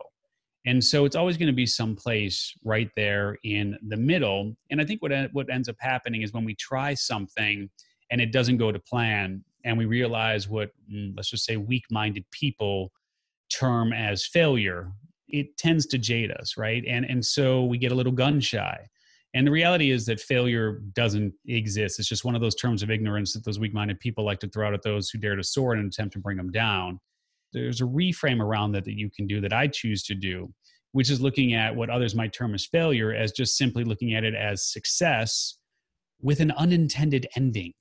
And 0.66 0.82
so 0.84 1.04
it's 1.06 1.16
always 1.16 1.38
going 1.38 1.48
to 1.48 1.54
be 1.54 1.66
some 1.66 1.96
place 1.96 2.54
right 2.64 2.90
there 2.96 3.38
in 3.44 3.78
the 3.88 3.98
middle. 3.98 4.56
And 4.70 4.82
i 4.82 4.86
think 4.86 5.02
what 5.02 5.12
what 5.32 5.50
ends 5.50 5.70
up 5.70 5.76
happening 5.80 6.24
is 6.24 6.34
when 6.34 6.44
we 6.44 6.56
try 6.56 6.94
something 6.94 7.70
and 8.12 8.20
it 8.20 8.32
doesn't 8.32 8.58
go 8.58 8.72
to 8.72 8.80
plan 8.80 9.44
and 9.64 9.78
we 9.78 9.86
realize 9.86 10.50
what 10.50 10.72
mm, 10.92 11.14
let's 11.16 11.30
just 11.30 11.46
say 11.46 11.56
weak-minded 11.56 12.26
people 12.32 12.92
term 13.50 13.94
as 13.94 14.26
failure 14.26 14.92
it 15.30 15.58
tends 15.58 15.86
to 15.88 15.98
jade 15.98 16.32
us 16.32 16.58
right? 16.58 16.84
And 16.88 17.06
and 17.06 17.24
so 17.24 17.64
we 17.66 17.78
get 17.78 17.92
a 17.92 17.96
little 17.96 18.12
gun 18.12 18.40
shy 18.40 18.88
and 19.34 19.48
the 19.48 19.52
reality 19.52 19.90
is 19.90 20.06
that 20.06 20.20
failure 20.20 20.82
doesn't 20.94 21.34
exist. 21.48 22.00
It's 22.00 22.08
just 22.08 22.24
one 22.24 22.36
of 22.36 22.42
those 22.42 22.56
terms 22.56 22.84
of 22.84 22.92
ignorance 22.92 23.34
that 23.34 23.44
those 23.44 23.60
weak 23.60 23.74
minded 23.74 24.00
people 24.00 24.24
like 24.24 24.40
to 24.42 24.48
throw 24.48 24.68
out 24.68 24.76
at 24.76 24.84
those 24.84 25.10
who 25.10 25.18
dare 25.18 25.36
to 25.36 25.44
soar 25.44 25.74
in 25.74 25.80
an 25.80 25.88
attempt 25.88 26.14
to 26.14 26.20
bring 26.20 26.38
them 26.38 26.52
down. 26.52 27.00
There's 27.52 27.82
a 27.82 27.86
reframe 27.86 28.42
around 28.42 28.74
that 28.74 28.86
that 28.86 28.98
you 28.98 29.10
can 29.10 29.26
do 29.26 29.42
that 29.42 29.54
I 29.54 29.68
choose 29.68 30.04
to 30.04 30.16
do, 30.16 30.54
which 30.92 31.10
is 31.10 31.20
looking 31.20 31.56
at 31.56 31.76
what 31.76 31.90
others 31.90 32.14
might 32.14 32.34
term 32.34 32.54
as 32.54 32.66
failure 32.66 33.14
as 33.14 33.32
just 33.32 33.58
simply 33.58 33.84
looking 33.84 34.14
at 34.14 34.24
it 34.24 34.36
as 34.36 34.72
success 34.72 35.58
with 36.22 36.40
an 36.40 36.52
unintended 36.52 37.28
ending. 37.36 37.74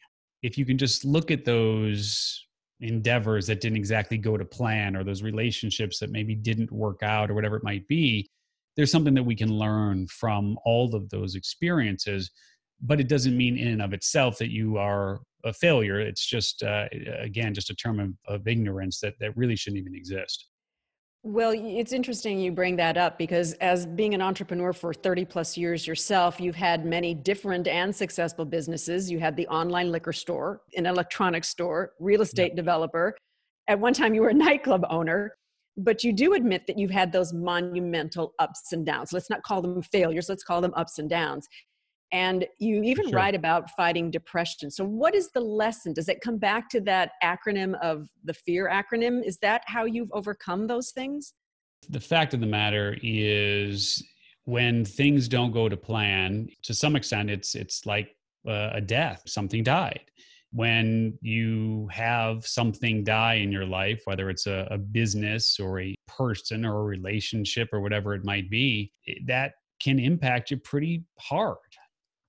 If 0.43 0.57
you 0.57 0.65
can 0.65 0.79
just 0.79 1.05
look 1.05 1.31
at 1.31 1.45
those 1.45 2.47
endeavors 2.81 3.47
that 3.47 3.61
didn't 3.61 3.77
exactly 3.77 4.19
go 4.19 4.37
to 4.37 4.45
plan 4.45 4.97
or 4.97 5.05
those 5.05 5.23
relationships 5.23 5.99
that 6.01 6.11
maybe 6.11 6.35
didn't 6.35 6.73
work 6.73 7.03
out 7.03 7.31
or 7.31 7.35
whatever 7.35 7.57
it 7.57 7.63
might 7.63 7.87
be 7.87 8.29
there's 8.77 8.91
something 8.91 9.15
that 9.15 9.23
we 9.23 9.37
can 9.37 9.53
learn 9.53 10.07
from 10.09 10.59
all 10.65 10.95
of 10.95 11.09
those 11.11 11.35
experiences 11.35 12.31
but 12.85 12.99
it 12.99 13.09
doesn't 13.09 13.37
mean 13.37 13.57
in 13.57 13.69
and 13.69 13.83
of 13.83 13.93
itself 13.93 14.39
that 14.39 14.51
you 14.51 14.77
are 14.77 15.21
a 15.45 15.53
failure 15.53 16.01
it's 16.01 16.27
just 16.27 16.63
uh, 16.63 16.87
again 17.21 17.55
just 17.55 17.71
a 17.71 17.75
term 17.75 18.01
of, 18.01 18.11
of 18.27 18.47
ignorance 18.47 19.01
that 19.01 19.15
that 19.21 19.37
really 19.37 19.57
shouldn't 19.57 19.81
even 19.81 19.95
exist 19.95 20.49
well, 21.25 21.53
it's 21.55 21.93
interesting 21.93 22.41
you 22.41 22.51
bring 22.51 22.75
that 22.77 22.97
up 22.97 23.17
because 23.17 23.53
as 23.55 23.87
being 23.87 24.13
an 24.13 24.21
entrepreneur 24.21 24.73
for 24.73 24.93
30 24.93 25.25
plus 25.25 25.57
years 25.57 25.87
yourself, 25.87 26.41
you've 26.41 26.57
had 26.57 26.85
many 26.85 27.15
different 27.15 27.69
and 27.69 27.95
successful 27.95 28.45
businesses. 28.45 29.09
You 29.09 29.21
had 29.21 29.37
the 29.37 29.47
online 29.47 29.93
liquor 29.93 30.13
store, 30.13 30.63
an 30.77 30.85
electronics 30.85 31.49
store, 31.49 31.93
real 32.01 32.23
estate 32.23 32.49
yep. 32.49 32.57
developer. 32.57 33.17
At 33.69 33.79
one 33.79 33.95
time, 33.95 34.15
you 34.15 34.23
were 34.23 34.31
a 34.31 34.35
nightclub 34.35 34.85
owner 34.91 35.37
but 35.77 36.05
you 36.05 36.13
do 36.13 36.35
admit 36.35 36.67
that 36.67 36.79
you've 36.79 36.91
had 36.91 37.13
those 37.13 37.33
monumental 37.33 38.35
ups 38.39 38.73
and 38.73 38.85
downs. 38.85 39.13
Let's 39.13 39.31
not 39.31 39.43
call 39.43 39.63
them 39.63 39.83
failures, 39.83 40.29
let's 40.29 40.45
call 40.45 40.61
them 40.61 40.73
ups 40.77 40.99
and 40.99 41.09
downs. 41.09 41.49
And 42.13 42.47
you 42.59 42.83
even 42.83 43.09
sure. 43.09 43.15
write 43.15 43.35
about 43.35 43.71
fighting 43.71 44.11
depression. 44.11 44.71
So, 44.71 44.85
what 44.85 45.15
is 45.15 45.31
the 45.31 45.41
lesson? 45.41 45.95
Does 45.95 46.11
it 46.11 46.21
come 46.21 46.37
back 46.37 46.69
to 46.71 46.81
that 46.83 47.13
acronym 47.25 47.75
of 47.81 48.07
the 48.25 48.35
fear 48.35 48.69
acronym? 48.69 49.25
Is 49.25 49.39
that 49.39 49.63
how 49.67 49.87
you've 49.87 50.13
overcome 50.13 50.67
those 50.67 50.91
things? 50.91 51.33
The 51.89 52.01
fact 52.01 52.35
of 52.35 52.41
the 52.41 52.47
matter 52.47 52.99
is, 53.03 54.07
when 54.45 54.85
things 54.85 55.27
don't 55.27 55.53
go 55.53 55.71
to 55.71 55.77
plan, 55.77 56.49
to 56.65 56.75
some 56.75 56.97
extent, 56.97 57.31
it's 57.31 57.55
it's 57.55 57.87
like 57.87 58.15
uh, 58.47 58.71
a 58.75 58.81
death. 58.83 59.23
Something 59.27 59.63
died 59.63 60.03
when 60.53 61.19
you 61.23 61.89
have 61.91 62.47
something 62.47 63.03
die 63.03 63.35
in 63.35 63.51
your 63.51 63.65
life, 63.65 64.03
whether 64.05 64.29
it's 64.29 64.47
a, 64.47 64.69
a, 64.71 64.77
business 64.77 65.59
or 65.59 65.81
a 65.81 65.95
person 66.07 66.65
or 66.65 66.81
a 66.81 66.85
relationship 66.85 67.71
or 67.73 67.81
whatever 67.81 68.15
it 68.15 68.25
might 68.25 68.51
be, 68.51 68.93
that 69.27 69.55
can 69.81 69.99
impact 69.99 70.51
you 70.51 70.59
pretty 70.59 71.05
hard. 71.19 71.57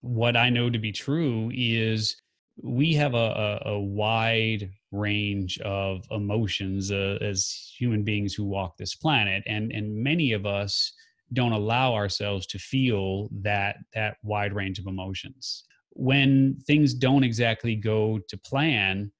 What 0.02 0.38
I 0.38 0.50
know 0.50 0.70
to 0.70 0.80
be 0.80 0.92
true 0.92 1.52
is 1.54 2.16
we 2.62 2.94
have 2.94 3.14
a, 3.14 3.62
a, 3.66 3.72
a 3.72 3.80
wide 3.80 4.70
range 4.92 5.60
of 5.60 6.06
emotions 6.12 6.92
uh, 6.92 7.18
as 7.20 7.74
human 7.78 8.04
beings 8.04 8.34
who 8.34 8.46
walk 8.46 8.78
this 8.78 8.96
planet, 8.96 9.44
and 9.48 9.72
and 9.72 9.96
many 9.96 10.34
of 10.34 10.46
us 10.46 10.94
don't 11.34 11.52
allow 11.52 11.94
ourselves 11.94 12.46
to 12.48 12.60
feel 12.60 13.28
that 13.32 13.78
that 13.96 14.18
wide 14.24 14.54
range 14.54 14.78
of 14.78 14.86
emotions 14.86 15.64
when 15.96 16.58
things 16.66 16.94
don't 16.94 17.24
exactly 17.24 17.76
go 17.76 18.20
to 18.28 18.38
plan, 18.38 19.12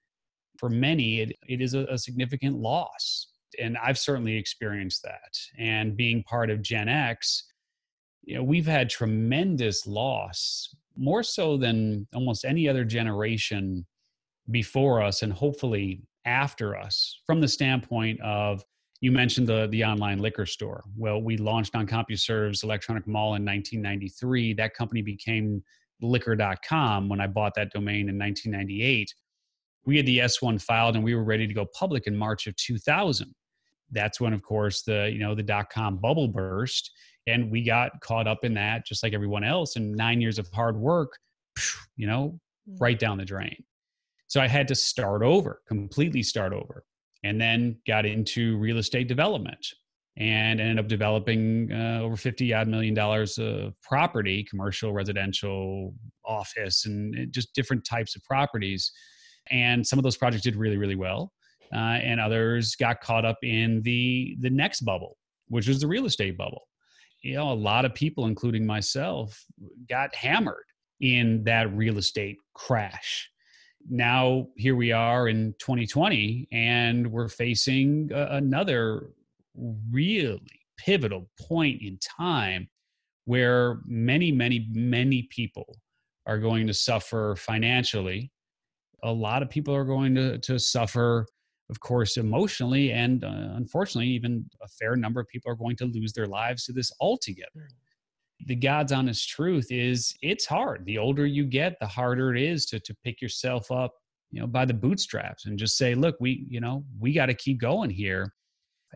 for 0.58 0.70
many, 0.70 1.22
it, 1.22 1.36
it 1.48 1.62
is 1.62 1.74
a, 1.74 1.86
a 1.86 1.98
significant 1.98 2.58
loss. 2.58 3.28
And 3.60 3.78
I've 3.78 4.00
certainly 4.00 4.36
experienced 4.36 5.04
that. 5.04 5.38
And 5.58 5.96
being 5.96 6.24
part 6.24 6.50
of 6.50 6.62
Gen 6.62 6.90
X, 6.90 7.44
you 8.24 8.36
know, 8.36 8.44
we've 8.44 8.66
had 8.66 8.90
tremendous 8.90 9.86
loss, 9.86 10.74
more 10.96 11.24
so 11.24 11.58
than 11.58 12.08
almost 12.14 12.46
any 12.46 12.68
other 12.68 12.84
generation 12.84 13.86
before 14.52 15.02
us 15.02 15.22
and 15.22 15.32
hopefully 15.32 16.02
after 16.26 16.76
us 16.76 17.22
from 17.26 17.42
the 17.42 17.48
standpoint 17.48 18.20
of 18.22 18.64
you 19.02 19.12
mentioned 19.12 19.48
the 19.48 19.68
the 19.72 19.84
online 19.84 20.20
liquor 20.20 20.46
store 20.46 20.84
well 20.98 21.22
we 21.22 21.38
launched 21.38 21.76
on 21.76 21.88
compuserve's 21.88 22.64
electronic 22.64 23.08
mall 23.08 23.36
in 23.36 23.46
1993 23.46 24.54
that 24.54 24.74
company 24.74 25.02
became 25.02 25.64
liquor.com 26.04 27.10
when 27.10 27.22
I 27.22 27.28
bought 27.28 27.54
that 27.56 27.72
domain 27.72 28.10
in 28.10 28.18
1998. 28.18 29.14
We 29.86 29.98
had 29.98 30.06
the 30.06 30.20
S1 30.20 30.62
filed 30.62 30.96
and 30.96 31.04
we 31.04 31.16
were 31.16 31.24
ready 31.24 31.48
to 31.48 31.54
go 31.54 31.66
public 31.78 32.08
in 32.08 32.16
March 32.16 32.48
of 32.48 32.56
2000. 32.56 33.34
That's 33.92 34.20
when, 34.20 34.34
of 34.34 34.42
course, 34.42 34.82
the 34.82 35.10
you 35.12 35.20
know 35.20 35.36
the 35.36 35.44
dot 35.44 35.70
com 35.70 35.98
bubble 35.98 36.28
burst, 36.28 36.92
and 37.28 37.52
we 37.52 37.64
got 37.64 37.92
caught 38.02 38.28
up 38.28 38.44
in 38.44 38.54
that, 38.56 38.86
just 38.86 39.04
like 39.04 39.14
everyone 39.14 39.44
else. 39.44 39.76
And 39.76 39.94
nine 39.94 40.20
years 40.20 40.40
of 40.40 40.50
hard 40.50 40.76
work, 40.76 41.18
you 41.96 42.08
know, 42.08 42.40
mm. 42.68 42.82
right 42.82 42.98
down 42.98 43.18
the 43.18 43.26
drain. 43.26 43.64
So 44.28 44.42
I 44.42 44.48
had 44.48 44.68
to 44.70 44.76
start 44.76 45.22
over, 45.22 45.62
completely 45.68 46.24
start 46.24 46.54
over, 46.54 46.86
and 47.24 47.40
then 47.40 47.78
got 47.86 48.06
into 48.06 48.58
real 48.58 48.78
estate 48.78 49.08
development 49.08 49.68
and 50.18 50.62
ended 50.62 50.80
up 50.80 50.88
developing 50.88 51.72
uh, 51.72 52.00
over 52.02 52.16
50 52.16 52.54
odd 52.54 52.68
million 52.68 52.94
dollars 52.94 53.38
of 53.38 53.74
property, 53.82 54.46
commercial, 54.48 54.94
residential, 54.94 55.94
office, 56.26 56.86
and 56.86 57.32
just 57.32 57.54
different 57.56 57.84
types 57.86 58.16
of 58.16 58.24
properties. 58.24 58.92
And 59.50 59.86
some 59.86 59.98
of 59.98 60.04
those 60.04 60.18
projects 60.18 60.44
did 60.44 60.56
really, 60.56 60.78
really 60.78 60.96
well. 60.96 61.32
Uh, 61.74 61.98
and 62.04 62.20
others 62.20 62.76
got 62.76 63.02
caught 63.02 63.26
up 63.26 63.40
in 63.42 63.82
the 63.82 64.38
the 64.42 64.50
next 64.50 64.82
bubble, 64.82 65.18
which 65.48 65.68
was 65.68 65.80
the 65.80 65.88
real 65.88 66.06
estate 66.06 66.38
bubble. 66.38 66.68
You 67.22 67.36
know, 67.36 67.52
a 67.52 67.54
lot 67.54 67.86
of 67.86 67.96
people, 67.96 68.28
including 68.28 68.66
myself, 68.66 69.44
got 69.90 70.14
hammered 70.14 70.66
in 71.02 71.44
that 71.46 71.74
real 71.74 71.98
estate 71.98 72.38
crash. 72.54 73.30
Now 73.90 74.48
here 74.56 74.76
we 74.76 74.92
are 74.92 75.28
in 75.28 75.56
2020, 75.60 76.48
and 76.52 77.12
we're 77.12 77.28
facing 77.28 78.12
another 78.14 79.10
really 79.56 80.60
pivotal 80.78 81.30
point 81.40 81.82
in 81.82 81.98
time 82.00 82.68
where 83.26 83.80
many, 83.86 84.32
many, 84.32 84.68
many 84.72 85.24
people 85.30 85.78
are 86.26 86.40
going 86.40 86.68
to 86.68 86.74
suffer 86.74 87.36
financially. 87.38 88.32
A 89.04 89.12
lot 89.12 89.42
of 89.42 89.50
people 89.50 89.74
are 89.76 89.86
going 89.86 90.16
to, 90.16 90.38
to 90.40 90.60
suffer, 90.60 91.26
of 91.70 91.80
course, 91.80 92.18
emotionally. 92.18 92.92
And 92.92 93.24
uh, 93.24 93.54
unfortunately, 93.56 94.10
even 94.10 94.46
a 94.62 94.68
fair 94.68 94.96
number 94.96 95.20
of 95.20 95.28
people 95.28 95.52
are 95.52 95.56
going 95.56 95.76
to 95.78 95.86
lose 95.86 96.14
their 96.14 96.28
lives 96.28 96.66
to 96.66 96.74
this 96.74 96.92
altogether. 97.00 97.50
Hmm. 97.56 98.46
The 98.46 98.56
God's 98.56 98.92
honest 98.92 99.30
truth 99.30 99.68
is 99.70 100.16
it's 100.22 100.46
hard. 100.46 100.86
The 100.86 100.98
older 100.98 101.26
you 101.26 101.46
get, 101.46 101.80
the 101.80 101.88
harder 101.88 102.36
it 102.36 102.42
is 102.42 102.66
to, 102.68 102.80
to 102.82 102.96
pick 103.04 103.22
yourself 103.22 103.72
up, 103.72 103.94
you 104.32 104.42
know, 104.42 104.48
by 104.48 104.66
the 104.66 104.74
bootstraps 104.74 105.46
and 105.46 105.58
just 105.58 105.78
say, 105.78 105.96
look, 105.96 106.18
we, 106.20 106.46
you 106.50 106.60
know, 106.60 106.84
we 107.00 107.14
got 107.14 107.28
to 107.28 107.34
keep 107.34 107.62
going 107.62 107.90
here 107.90 108.34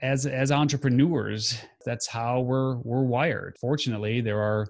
as 0.02 0.26
as 0.26 0.52
entrepreneurs 0.52 1.60
that's 1.86 2.08
how 2.08 2.42
we're 2.42 2.76
we're 2.78 3.04
wired. 3.04 3.56
Fortunately 3.60 4.22
there 4.22 4.42
are 4.42 4.68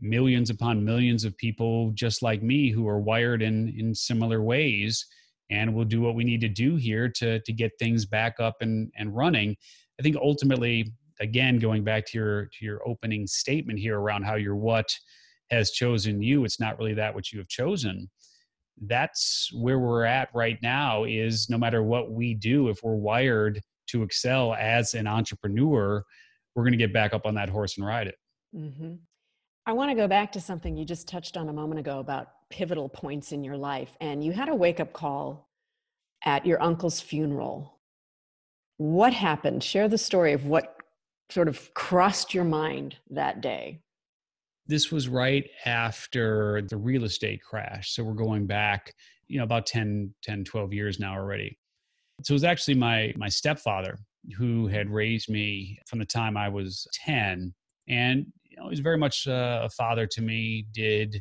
millions 0.00 0.50
upon 0.50 0.84
millions 0.84 1.24
of 1.24 1.36
people 1.36 1.90
just 1.92 2.22
like 2.22 2.42
me 2.42 2.70
who 2.70 2.86
are 2.88 3.00
wired 3.00 3.42
in 3.42 3.74
in 3.76 3.94
similar 3.94 4.42
ways 4.42 5.06
and 5.50 5.74
we'll 5.74 5.84
do 5.84 6.00
what 6.00 6.14
we 6.14 6.24
need 6.24 6.40
to 6.40 6.48
do 6.48 6.76
here 6.76 7.08
to 7.08 7.40
to 7.40 7.52
get 7.52 7.72
things 7.78 8.04
back 8.04 8.34
up 8.40 8.56
and 8.60 8.90
and 8.96 9.16
running. 9.16 9.56
I 9.98 10.02
think 10.02 10.16
ultimately 10.16 10.92
again 11.20 11.58
going 11.58 11.84
back 11.84 12.06
to 12.06 12.18
your 12.18 12.46
to 12.46 12.64
your 12.64 12.86
opening 12.86 13.26
statement 13.26 13.78
here 13.78 13.98
around 13.98 14.24
how 14.24 14.34
your 14.34 14.56
what 14.56 14.88
has 15.50 15.70
chosen 15.70 16.20
you 16.22 16.44
it's 16.44 16.60
not 16.60 16.78
really 16.78 16.94
that 16.94 17.14
which 17.14 17.32
you 17.32 17.38
have 17.38 17.48
chosen. 17.48 18.10
That's 18.82 19.50
where 19.54 19.78
we're 19.78 20.04
at 20.04 20.28
right 20.34 20.58
now 20.62 21.04
is 21.04 21.48
no 21.48 21.58
matter 21.58 21.82
what 21.82 22.12
we 22.12 22.34
do 22.34 22.68
if 22.68 22.82
we're 22.82 22.94
wired 22.94 23.60
to 23.88 24.02
excel 24.02 24.54
as 24.54 24.94
an 24.94 25.06
entrepreneur, 25.06 26.02
we're 26.54 26.62
going 26.62 26.72
to 26.72 26.78
get 26.78 26.92
back 26.92 27.14
up 27.14 27.26
on 27.26 27.34
that 27.34 27.48
horse 27.48 27.76
and 27.76 27.86
ride 27.86 28.06
it. 28.06 28.16
Mm-hmm. 28.54 28.94
I 29.66 29.72
want 29.72 29.90
to 29.90 29.94
go 29.94 30.08
back 30.08 30.32
to 30.32 30.40
something 30.40 30.76
you 30.76 30.84
just 30.84 31.08
touched 31.08 31.36
on 31.36 31.48
a 31.48 31.52
moment 31.52 31.78
ago 31.78 31.98
about 31.98 32.28
pivotal 32.50 32.88
points 32.88 33.32
in 33.32 33.44
your 33.44 33.56
life. 33.56 33.96
And 34.00 34.24
you 34.24 34.32
had 34.32 34.48
a 34.48 34.54
wake 34.54 34.80
up 34.80 34.92
call 34.92 35.50
at 36.24 36.46
your 36.46 36.62
uncle's 36.62 37.00
funeral. 37.00 37.78
What 38.78 39.12
happened? 39.12 39.62
Share 39.62 39.88
the 39.88 39.98
story 39.98 40.32
of 40.32 40.46
what 40.46 40.76
sort 41.30 41.48
of 41.48 41.72
crossed 41.74 42.32
your 42.32 42.44
mind 42.44 42.96
that 43.10 43.40
day. 43.40 43.80
This 44.66 44.90
was 44.90 45.08
right 45.08 45.44
after 45.64 46.62
the 46.68 46.76
real 46.76 47.04
estate 47.04 47.40
crash. 47.42 47.92
So 47.92 48.04
we're 48.04 48.14
going 48.14 48.46
back, 48.46 48.92
you 49.26 49.38
know, 49.38 49.44
about 49.44 49.66
10, 49.66 50.14
10, 50.22 50.44
12 50.44 50.72
years 50.72 50.98
now 50.98 51.14
already. 51.14 51.58
So 52.24 52.32
it 52.32 52.36
was 52.36 52.44
actually 52.44 52.74
my 52.74 53.12
my 53.16 53.28
stepfather 53.28 53.98
who 54.36 54.66
had 54.66 54.90
raised 54.90 55.30
me 55.30 55.78
from 55.86 55.98
the 55.98 56.04
time 56.04 56.36
I 56.36 56.48
was 56.48 56.86
10 57.04 57.54
and 57.88 58.26
you 58.44 58.56
know, 58.56 58.64
he 58.64 58.70
was 58.70 58.80
very 58.80 58.98
much 58.98 59.26
uh, 59.26 59.60
a 59.64 59.70
father 59.70 60.06
to 60.06 60.20
me, 60.20 60.66
did 60.72 61.20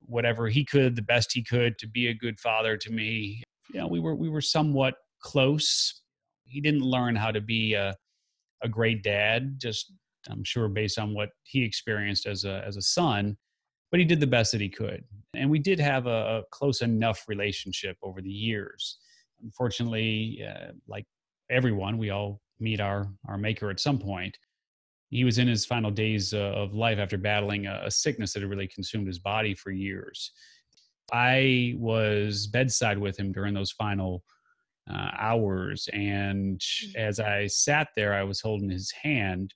whatever 0.00 0.48
he 0.48 0.64
could, 0.64 0.96
the 0.96 1.02
best 1.02 1.32
he 1.32 1.42
could 1.42 1.78
to 1.78 1.88
be 1.88 2.08
a 2.08 2.14
good 2.14 2.38
father 2.38 2.76
to 2.76 2.92
me. 2.92 3.42
You 3.72 3.80
know, 3.80 3.86
we 3.88 4.00
were 4.00 4.14
we 4.14 4.28
were 4.28 4.40
somewhat 4.40 4.94
close. 5.22 6.02
He 6.44 6.60
didn't 6.60 6.82
learn 6.82 7.16
how 7.16 7.30
to 7.30 7.40
be 7.40 7.74
a 7.74 7.94
a 8.62 8.68
great 8.68 9.02
dad, 9.02 9.58
just 9.58 9.92
I'm 10.28 10.44
sure 10.44 10.68
based 10.68 10.98
on 10.98 11.14
what 11.14 11.30
he 11.44 11.64
experienced 11.64 12.26
as 12.26 12.44
a 12.44 12.62
as 12.66 12.76
a 12.76 12.82
son, 12.82 13.36
but 13.90 14.00
he 14.00 14.06
did 14.06 14.20
the 14.20 14.26
best 14.26 14.52
that 14.52 14.60
he 14.60 14.68
could. 14.68 15.04
And 15.34 15.50
we 15.50 15.58
did 15.58 15.80
have 15.80 16.06
a, 16.06 16.40
a 16.40 16.42
close 16.50 16.82
enough 16.82 17.24
relationship 17.28 17.96
over 18.02 18.20
the 18.20 18.30
years 18.30 18.98
unfortunately, 19.42 20.44
uh, 20.46 20.72
like 20.88 21.06
everyone, 21.50 21.98
we 21.98 22.10
all 22.10 22.40
meet 22.58 22.80
our 22.80 23.06
our 23.28 23.38
maker 23.38 23.70
at 23.70 23.80
some 23.80 23.98
point. 23.98 24.36
He 25.08 25.24
was 25.24 25.38
in 25.38 25.48
his 25.48 25.66
final 25.66 25.90
days 25.90 26.32
uh, 26.32 26.38
of 26.38 26.74
life 26.74 26.98
after 26.98 27.18
battling 27.18 27.66
a, 27.66 27.82
a 27.84 27.90
sickness 27.90 28.32
that 28.32 28.40
had 28.40 28.50
really 28.50 28.68
consumed 28.68 29.08
his 29.08 29.18
body 29.18 29.54
for 29.54 29.70
years. 29.70 30.32
I 31.12 31.74
was 31.76 32.46
bedside 32.46 32.98
with 32.98 33.18
him 33.18 33.32
during 33.32 33.52
those 33.52 33.72
final 33.72 34.22
uh, 34.88 35.10
hours, 35.18 35.88
and 35.92 36.60
mm. 36.60 36.94
as 36.96 37.18
I 37.18 37.46
sat 37.46 37.88
there, 37.96 38.14
I 38.14 38.22
was 38.22 38.40
holding 38.40 38.70
his 38.70 38.92
hand. 38.92 39.54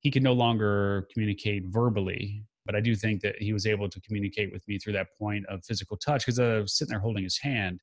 He 0.00 0.10
could 0.10 0.22
no 0.22 0.34
longer 0.34 1.08
communicate 1.12 1.64
verbally, 1.66 2.44
but 2.66 2.76
I 2.76 2.80
do 2.80 2.94
think 2.94 3.22
that 3.22 3.40
he 3.40 3.52
was 3.52 3.66
able 3.66 3.88
to 3.88 4.00
communicate 4.02 4.52
with 4.52 4.62
me 4.68 4.78
through 4.78 4.92
that 4.92 5.08
point 5.18 5.46
of 5.46 5.64
physical 5.64 5.96
touch 5.96 6.26
because 6.26 6.38
I 6.38 6.58
was 6.58 6.76
sitting 6.76 6.90
there 6.90 7.00
holding 7.00 7.24
his 7.24 7.38
hand 7.38 7.80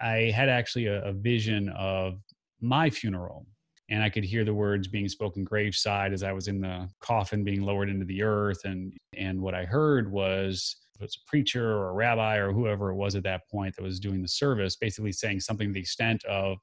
I 0.00 0.32
had 0.34 0.48
actually 0.48 0.86
a, 0.86 1.02
a 1.04 1.12
vision 1.12 1.68
of 1.70 2.20
my 2.60 2.90
funeral 2.90 3.46
and 3.90 4.02
I 4.02 4.10
could 4.10 4.24
hear 4.24 4.44
the 4.44 4.54
words 4.54 4.86
being 4.86 5.08
spoken 5.08 5.44
graveside 5.44 6.12
as 6.12 6.22
I 6.22 6.32
was 6.32 6.48
in 6.48 6.60
the 6.60 6.88
coffin 7.00 7.42
being 7.42 7.62
lowered 7.62 7.88
into 7.88 8.04
the 8.04 8.22
earth. 8.22 8.64
And 8.64 8.94
and 9.16 9.40
what 9.40 9.54
I 9.54 9.64
heard 9.64 10.10
was 10.10 10.76
it 11.00 11.02
was 11.02 11.16
a 11.16 11.30
preacher 11.30 11.76
or 11.76 11.90
a 11.90 11.92
rabbi 11.92 12.36
or 12.36 12.52
whoever 12.52 12.90
it 12.90 12.96
was 12.96 13.14
at 13.14 13.22
that 13.22 13.48
point 13.50 13.76
that 13.76 13.82
was 13.82 14.00
doing 14.00 14.20
the 14.20 14.28
service, 14.28 14.76
basically 14.76 15.12
saying 15.12 15.40
something 15.40 15.68
to 15.68 15.72
the 15.74 15.80
extent 15.80 16.24
of, 16.24 16.58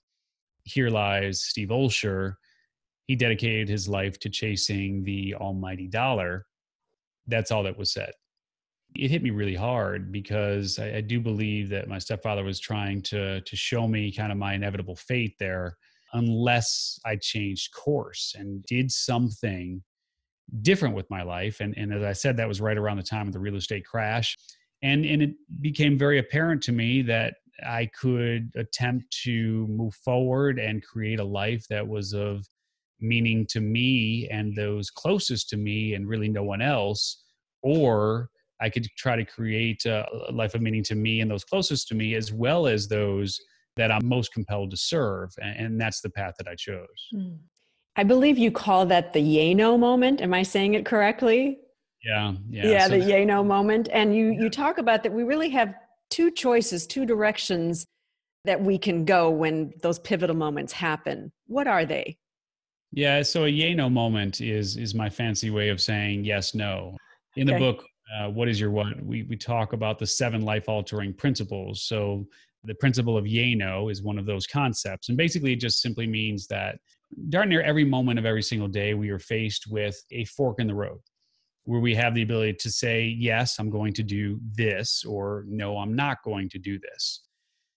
"Here 0.64 0.90
lies 0.90 1.42
Steve 1.44 1.70
Olsher. 1.70 2.36
He 3.08 3.16
dedicated 3.16 3.70
his 3.70 3.88
life 3.88 4.20
to 4.20 4.30
chasing 4.30 5.04
the 5.04 5.36
almighty 5.36 5.88
dollar." 5.88 6.46
That's 7.28 7.52
all 7.52 7.64
that 7.64 7.78
was 7.78 7.92
said 7.92 8.12
it 8.96 9.12
hit 9.12 9.24
me 9.24 9.30
really 9.30 9.56
hard 9.56 10.12
because 10.12 10.80
I, 10.80 10.98
I, 10.98 11.02
do 11.02 11.20
believe 11.20 11.70
that 11.70 11.88
my 11.88 12.00
stepfather 12.00 12.44
was 12.44 12.60
trying 12.60 13.02
to 13.04 13.42
to 13.42 13.56
show 13.56 13.88
me 13.88 14.12
kind 14.12 14.32
of 14.32 14.38
my 14.38 14.54
inevitable 14.54 14.96
fate 14.96 15.36
there 15.40 15.78
unless 16.14 17.00
I 17.06 17.18
changed 17.18 17.74
course 17.74 18.34
and 18.38 18.64
did 18.64 18.92
something 18.92 19.84
different 20.62 20.96
with 20.96 21.10
my 21.10 21.24
life. 21.24 21.60
And, 21.60 21.74
and 21.78 21.94
as 21.94 22.04
I 22.04 22.14
said, 22.14 22.38
that 22.38 22.48
was 22.48 22.62
right 22.62 22.78
around 22.78 22.98
the 22.98 23.04
time 23.04 23.28
of 23.28 23.34
the 23.34 23.40
real 23.40 23.56
estate 23.56 23.86
crash. 23.86 24.38
And, 24.82 25.06
and 25.06 25.22
it 25.22 25.32
became 25.62 25.98
very 25.98 26.20
apparent 26.20 26.62
to 26.64 26.72
me 26.72 27.02
that 27.04 27.36
I 27.66 27.90
could 28.00 28.52
attempt 28.56 29.06
to 29.24 29.68
move 29.68 29.94
forward 29.96 30.60
and 30.60 30.84
create 30.84 31.20
a 31.20 31.24
life 31.24 31.66
that 31.70 31.88
was 31.88 32.14
of 32.14 32.46
meaning 33.00 33.46
to 33.50 33.60
me 33.60 34.28
and 34.32 34.56
those 34.56 34.90
closest 34.90 35.50
to 35.50 35.58
me 35.58 35.96
and 35.96 36.08
really 36.08 36.30
no 36.30 36.44
one 36.44 36.62
else, 36.62 37.24
or 37.62 38.30
I 38.62 38.70
could 38.70 38.88
try 38.98 39.16
to 39.16 39.26
create 39.26 39.86
a 39.86 40.06
life 40.32 40.56
of 40.56 40.62
meaning 40.62 40.84
to 40.84 40.96
me 40.96 41.22
and 41.22 41.30
those 41.30 41.44
closest 41.44 41.88
to 41.90 41.96
me, 41.96 42.16
as 42.16 42.32
well 42.32 42.68
as 42.68 42.88
those 42.88 43.40
that 43.76 43.92
I'm 43.92 44.08
most 44.08 44.34
compelled 44.34 44.72
to 44.72 44.78
serve. 44.78 45.32
And 45.42 45.80
that's 45.80 46.02
the 46.02 46.10
path 46.10 46.36
that 46.38 46.48
I 46.48 46.56
chose. 46.56 46.86
Hmm. 47.12 47.34
I 47.98 48.04
believe 48.04 48.38
you 48.38 48.52
call 48.52 48.86
that 48.88 49.14
the 49.14 49.22
Yano 49.22 49.80
moment. 49.80 50.22
Am 50.22 50.34
I 50.34 50.44
saying 50.44 50.74
it 50.74 50.86
correctly? 50.86 51.60
Yeah. 52.04 52.34
Yeah. 52.50 52.68
Yeah, 52.68 52.88
so, 52.88 52.92
the 52.92 53.06
Yano 53.06 53.46
moment. 53.46 53.90
And 53.92 54.16
you, 54.16 54.32
you 54.32 54.50
talk 54.50 54.78
about 54.78 55.04
that 55.04 55.12
we 55.12 55.24
really 55.24 55.50
have 55.50 55.74
two 56.10 56.32
choices, 56.32 56.86
two 56.86 57.06
directions 57.06 57.86
that 58.46 58.62
we 58.62 58.78
can 58.78 59.06
go 59.06 59.30
when 59.30 59.74
those 59.82 60.00
pivotal 60.00 60.36
moments 60.36 60.72
happen. 60.72 61.32
What 61.48 61.68
are 61.68 61.86
they? 61.86 62.18
Yeah, 62.92 63.24
so 63.24 63.44
a 63.46 63.52
Yano 63.52 63.92
moment 63.92 64.40
is 64.40 64.78
is 64.78 64.96
my 64.96 65.10
fancy 65.10 65.50
way 65.50 65.70
of 65.70 65.82
saying 65.82 66.24
yes, 66.24 66.56
no. 66.56 66.96
In 67.36 67.50
okay. 67.50 67.58
the 67.58 67.60
book, 67.60 67.86
uh, 68.14 68.30
what 68.30 68.48
is 68.48 68.60
your 68.60 68.72
what 68.72 69.02
we, 69.04 69.24
we 69.24 69.36
talk 69.36 69.74
about 69.74 70.00
the 70.00 70.08
seven 70.08 70.42
life 70.42 70.70
altering 70.70 71.14
principles. 71.14 71.84
So 71.84 72.26
the 72.64 72.76
principle 72.76 73.18
of 73.18 73.26
yano 73.26 73.92
is 73.92 74.04
one 74.04 74.18
of 74.18 74.26
those 74.26 74.48
concepts. 74.48 75.10
And 75.10 75.18
basically 75.18 75.54
it 75.54 75.60
just 75.60 75.82
simply 75.82 76.08
means 76.08 76.48
that 76.48 76.80
darn 77.30 77.50
near 77.50 77.62
every 77.62 77.86
moment 77.86 78.20
of 78.20 78.26
every 78.26 78.42
single 78.42 78.68
day 78.68 78.94
we 78.94 79.10
are 79.10 79.20
faced 79.20 79.68
with 79.68 80.02
a 80.12 80.26
fork 80.26 80.60
in 80.60 80.68
the 80.68 80.74
road 80.74 81.00
where 81.64 81.80
we 81.80 81.96
have 81.96 82.14
the 82.14 82.22
ability 82.22 82.54
to 82.54 82.70
say 82.70 83.04
yes 83.18 83.58
i'm 83.58 83.70
going 83.70 83.94
to 83.94 84.04
do 84.04 84.40
this 84.54 85.04
or 85.06 85.46
no 85.48 85.78
i'm 85.78 85.96
not 85.96 86.18
going 86.24 86.50
to 86.50 86.60
do 86.60 86.80
this. 86.80 87.22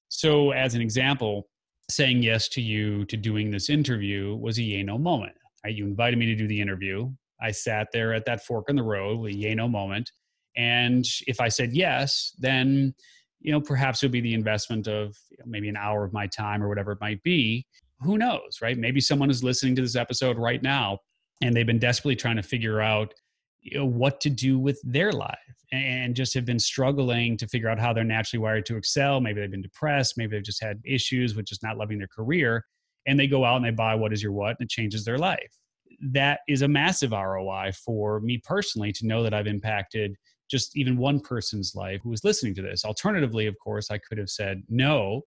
So 0.09 0.53
as 0.53 0.75
an 0.75 0.81
example 0.81 1.49
saying 1.91 2.23
yes 2.23 2.49
to 2.49 2.63
you 2.63 3.05
to 3.07 3.17
doing 3.17 3.51
this 3.51 3.71
interview 3.71 4.37
was 4.37 4.59
a 4.59 4.63
yano 4.63 5.01
moment 5.01 5.35
right? 5.65 5.75
you 5.75 5.85
invited 5.85 6.19
me 6.19 6.27
to 6.27 6.35
do 6.35 6.49
the 6.49 6.61
interview 6.61 7.11
I 7.41 7.51
sat 7.51 7.89
there 7.93 8.13
at 8.15 8.25
that 8.27 8.45
fork 8.45 8.69
in 8.69 8.77
the 8.77 8.83
road, 8.83 9.25
a 9.27 9.35
yay 9.35 9.55
no 9.55 9.69
moment. 9.69 10.11
And 10.57 11.05
if 11.27 11.41
I 11.41 11.49
said 11.49 11.73
yes, 11.73 12.35
then 12.39 12.95
you 13.41 13.53
know, 13.53 13.61
perhaps 13.61 14.03
it 14.03 14.07
would 14.07 14.13
be 14.13 14.21
the 14.21 14.35
investment 14.35 14.89
of 14.89 15.17
you 15.31 15.37
know, 15.39 15.45
maybe 15.47 15.69
an 15.69 15.77
hour 15.77 16.05
of 16.05 16.13
my 16.13 16.27
time 16.27 16.63
or 16.63 16.69
whatever 16.69 16.93
it 16.93 17.01
might 17.01 17.23
be. 17.23 17.65
Who 18.01 18.19
knows, 18.19 18.59
right? 18.61 18.77
Maybe 18.77 19.01
someone 19.01 19.31
is 19.31 19.45
listening 19.45 19.77
to 19.77 19.83
this 19.83 19.97
episode 19.97 20.39
right 20.39 20.63
now 20.63 20.99
and 21.41 21.55
they've 21.55 21.67
been 21.67 21.79
desperately 21.79 22.17
trying 22.17 22.37
to 22.37 22.43
figure 22.43 22.81
out 22.81 23.15
you 23.61 23.79
know, 23.79 23.87
what 23.87 24.21
to 24.23 24.31
do 24.31 24.59
with 24.59 24.81
their 24.85 25.13
life 25.13 25.39
and 25.73 26.15
just 26.15 26.35
have 26.35 26.45
been 26.45 26.59
struggling 26.59 27.37
to 27.37 27.47
figure 27.47 27.69
out 27.69 27.79
how 27.79 27.93
they're 27.93 28.05
naturally 28.05 28.43
wired 28.43 28.67
to 28.67 28.77
excel. 28.77 29.21
Maybe 29.21 29.41
they've 29.41 29.51
been 29.51 29.63
depressed. 29.63 30.15
Maybe 30.17 30.37
they've 30.37 30.45
just 30.45 30.63
had 30.63 30.81
issues 30.85 31.35
with 31.35 31.47
just 31.47 31.63
not 31.63 31.77
loving 31.77 31.99
their 31.99 32.09
career. 32.09 32.65
And 33.07 33.19
they 33.19 33.27
go 33.27 33.45
out 33.45 33.57
and 33.57 33.65
they 33.65 33.71
buy 33.71 33.95
What 33.95 34.13
is 34.13 34.23
Your 34.23 34.33
What 34.33 34.57
and 34.59 34.67
it 34.67 34.71
changes 34.71 35.05
their 35.05 35.19
life. 35.19 35.53
That 36.01 36.41
is 36.49 36.63
a 36.63 36.69
massive 36.69 37.13
ROI 37.13 37.73
for 37.85 38.21
me 38.21 38.39
personally 38.39 38.93
to 38.93 39.07
know 39.07 39.23
that 39.23 39.35
I've 39.35 39.47
impacted 39.47 40.17
just 40.51 40.77
even 40.77 40.97
one 40.97 41.21
person's 41.21 41.75
life 41.75 42.01
who 42.03 42.11
was 42.11 42.25
listening 42.25 42.55
to 42.55 42.63
this. 42.63 42.85
Alternatively, 42.85 43.47
of 43.47 43.57
course, 43.59 43.91
I 43.91 43.99
could 43.99 44.19
have 44.19 44.31
said 44.31 44.63
no, 44.69 45.23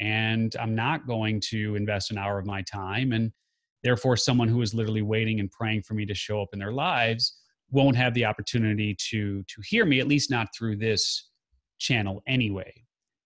and 0.00 0.54
I'm 0.60 0.74
not 0.74 1.06
going 1.06 1.40
to 1.50 1.74
invest 1.74 2.10
an 2.10 2.18
hour 2.18 2.38
of 2.38 2.46
my 2.46 2.62
time. 2.62 3.12
And 3.12 3.32
therefore, 3.82 4.16
someone 4.16 4.48
who 4.48 4.62
is 4.62 4.74
literally 4.74 5.02
waiting 5.02 5.40
and 5.40 5.50
praying 5.50 5.82
for 5.82 5.94
me 5.94 6.06
to 6.06 6.14
show 6.14 6.40
up 6.40 6.50
in 6.52 6.58
their 6.58 6.72
lives 6.72 7.36
won't 7.70 7.96
have 7.96 8.14
the 8.14 8.24
opportunity 8.24 8.96
to 9.10 9.42
to 9.44 9.62
hear 9.64 9.84
me, 9.84 10.00
at 10.00 10.08
least 10.08 10.30
not 10.30 10.48
through 10.56 10.76
this 10.76 11.30
channel 11.78 12.22
anyway. 12.26 12.72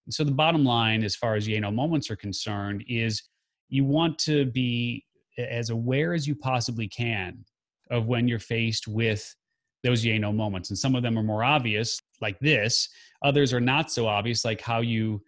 And 0.06 0.14
so 0.14 0.24
the 0.24 0.32
bottom 0.32 0.64
line, 0.64 1.02
as 1.02 1.16
far 1.16 1.34
as 1.34 1.48
Yay 1.48 1.60
moments 1.60 2.10
are 2.10 2.16
concerned, 2.16 2.84
is 2.88 3.22
you 3.68 3.84
want 3.84 4.18
to 4.20 4.46
be 4.46 5.04
as 5.38 5.70
aware 5.70 6.14
as 6.14 6.26
you 6.26 6.34
possibly 6.34 6.88
can 6.88 7.44
of 7.90 8.06
when 8.06 8.28
you're 8.28 8.38
faced 8.38 8.88
with 8.88 9.34
those 9.82 10.04
yay 10.04 10.18
no 10.18 10.32
moments. 10.32 10.70
And 10.70 10.78
some 10.78 10.94
of 10.94 11.02
them 11.02 11.18
are 11.18 11.22
more 11.22 11.44
obvious, 11.44 12.00
like 12.20 12.38
this. 12.40 12.88
Others 13.22 13.52
are 13.52 13.60
not 13.60 13.90
so 13.90 14.06
obvious, 14.06 14.44
like 14.44 14.60
how 14.60 14.80
you 14.80 15.22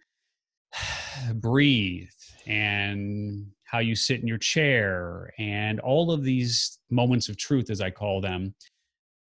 breathe 1.35 2.09
and 2.47 3.45
how 3.65 3.79
you 3.79 3.95
sit 3.95 4.21
in 4.21 4.27
your 4.27 4.37
chair 4.37 5.31
and 5.37 5.79
all 5.81 6.11
of 6.11 6.23
these 6.23 6.79
moments 6.89 7.29
of 7.29 7.37
truth, 7.37 7.69
as 7.69 7.81
I 7.81 7.91
call 7.91 8.21
them, 8.21 8.55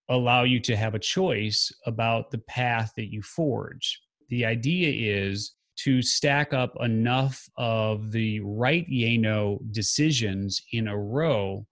allow 0.09 0.45
you 0.45 0.61
to 0.61 0.77
have 0.77 0.95
a 0.95 0.99
choice 0.99 1.71
about 1.87 2.31
the 2.31 2.39
path 2.39 2.93
that 2.97 3.13
you 3.13 3.21
forge. 3.21 4.01
The 4.29 4.45
idea 4.45 5.23
is 5.23 5.55
to 5.85 6.03
stack 6.03 6.53
up 6.53 6.77
enough 6.81 7.49
of 7.57 8.11
the 8.11 8.41
right 8.41 8.89
yay 8.89 9.17
no 9.17 9.61
decisions 9.71 10.61
in 10.73 10.89
a 10.89 10.97
row 10.97 11.65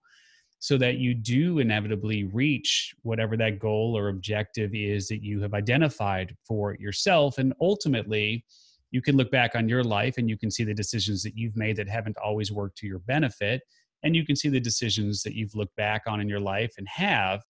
so 0.59 0.77
that 0.77 0.97
you 0.97 1.13
do 1.13 1.59
inevitably 1.59 2.23
reach 2.23 2.95
whatever 3.03 3.37
that 3.37 3.59
goal 3.59 3.95
or 3.97 4.09
objective 4.09 4.73
is 4.73 5.07
that 5.07 5.23
you 5.23 5.41
have 5.41 5.53
identified 5.53 6.35
for 6.47 6.75
yourself. 6.79 7.37
And 7.37 7.53
ultimately, 7.61 8.43
you 8.91 9.01
can 9.01 9.17
look 9.17 9.29
back 9.29 9.55
on 9.55 9.69
your 9.69 9.83
life 9.83 10.17
and 10.17 10.29
you 10.29 10.37
can 10.37 10.49
see 10.49 10.63
the 10.63 10.73
decisions 10.73 11.21
that 11.23 11.37
you've 11.37 11.57
made 11.57 11.75
that 11.75 11.89
haven't 11.89 12.17
always 12.17 12.51
worked 12.51 12.77
to 12.79 12.87
your 12.87 12.99
benefit. 12.99 13.61
And 14.03 14.15
you 14.15 14.25
can 14.25 14.35
see 14.35 14.49
the 14.49 14.59
decisions 14.59 15.21
that 15.23 15.33
you've 15.33 15.55
looked 15.55 15.75
back 15.75 16.03
on 16.07 16.21
in 16.21 16.29
your 16.29 16.39
life 16.39 16.73
and 16.77 16.87
have. 16.87 17.43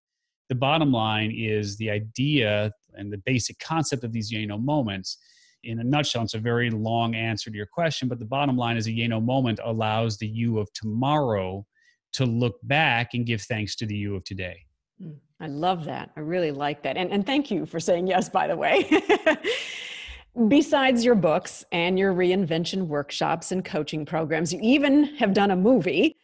The 0.48 0.54
bottom 0.54 0.92
line 0.92 1.30
is 1.34 1.76
the 1.76 1.90
idea 1.90 2.72
and 2.94 3.12
the 3.12 3.22
basic 3.24 3.58
concept 3.58 4.04
of 4.04 4.12
these 4.12 4.32
Yano 4.32 4.62
moments. 4.62 5.18
In 5.64 5.80
a 5.80 5.84
nutshell, 5.84 6.22
it's 6.22 6.34
a 6.34 6.38
very 6.38 6.70
long 6.70 7.14
answer 7.14 7.50
to 7.50 7.56
your 7.56 7.66
question, 7.66 8.08
but 8.08 8.18
the 8.18 8.24
bottom 8.24 8.56
line 8.56 8.76
is 8.76 8.86
a 8.86 8.90
Yano 8.90 9.22
moment 9.22 9.58
allows 9.64 10.16
the 10.16 10.26
you 10.26 10.58
of 10.58 10.72
tomorrow 10.72 11.66
to 12.12 12.24
look 12.24 12.56
back 12.62 13.14
and 13.14 13.26
give 13.26 13.42
thanks 13.42 13.74
to 13.76 13.86
the 13.86 13.94
you 13.94 14.14
of 14.14 14.24
today. 14.24 14.56
Hmm, 15.00 15.12
I 15.40 15.48
love 15.48 15.84
that. 15.84 16.10
I 16.16 16.20
really 16.20 16.52
like 16.52 16.82
that. 16.82 16.96
And, 16.96 17.12
and 17.12 17.26
thank 17.26 17.50
you 17.50 17.66
for 17.66 17.80
saying 17.80 18.06
yes, 18.06 18.28
by 18.28 18.46
the 18.46 18.56
way. 18.56 18.88
Besides 20.48 21.04
your 21.04 21.16
books 21.16 21.64
and 21.72 21.98
your 21.98 22.14
reinvention 22.14 22.86
workshops 22.86 23.50
and 23.50 23.64
coaching 23.64 24.06
programs, 24.06 24.52
you 24.52 24.60
even 24.62 25.16
have 25.16 25.32
done 25.32 25.50
a 25.50 25.56
movie. 25.56 26.16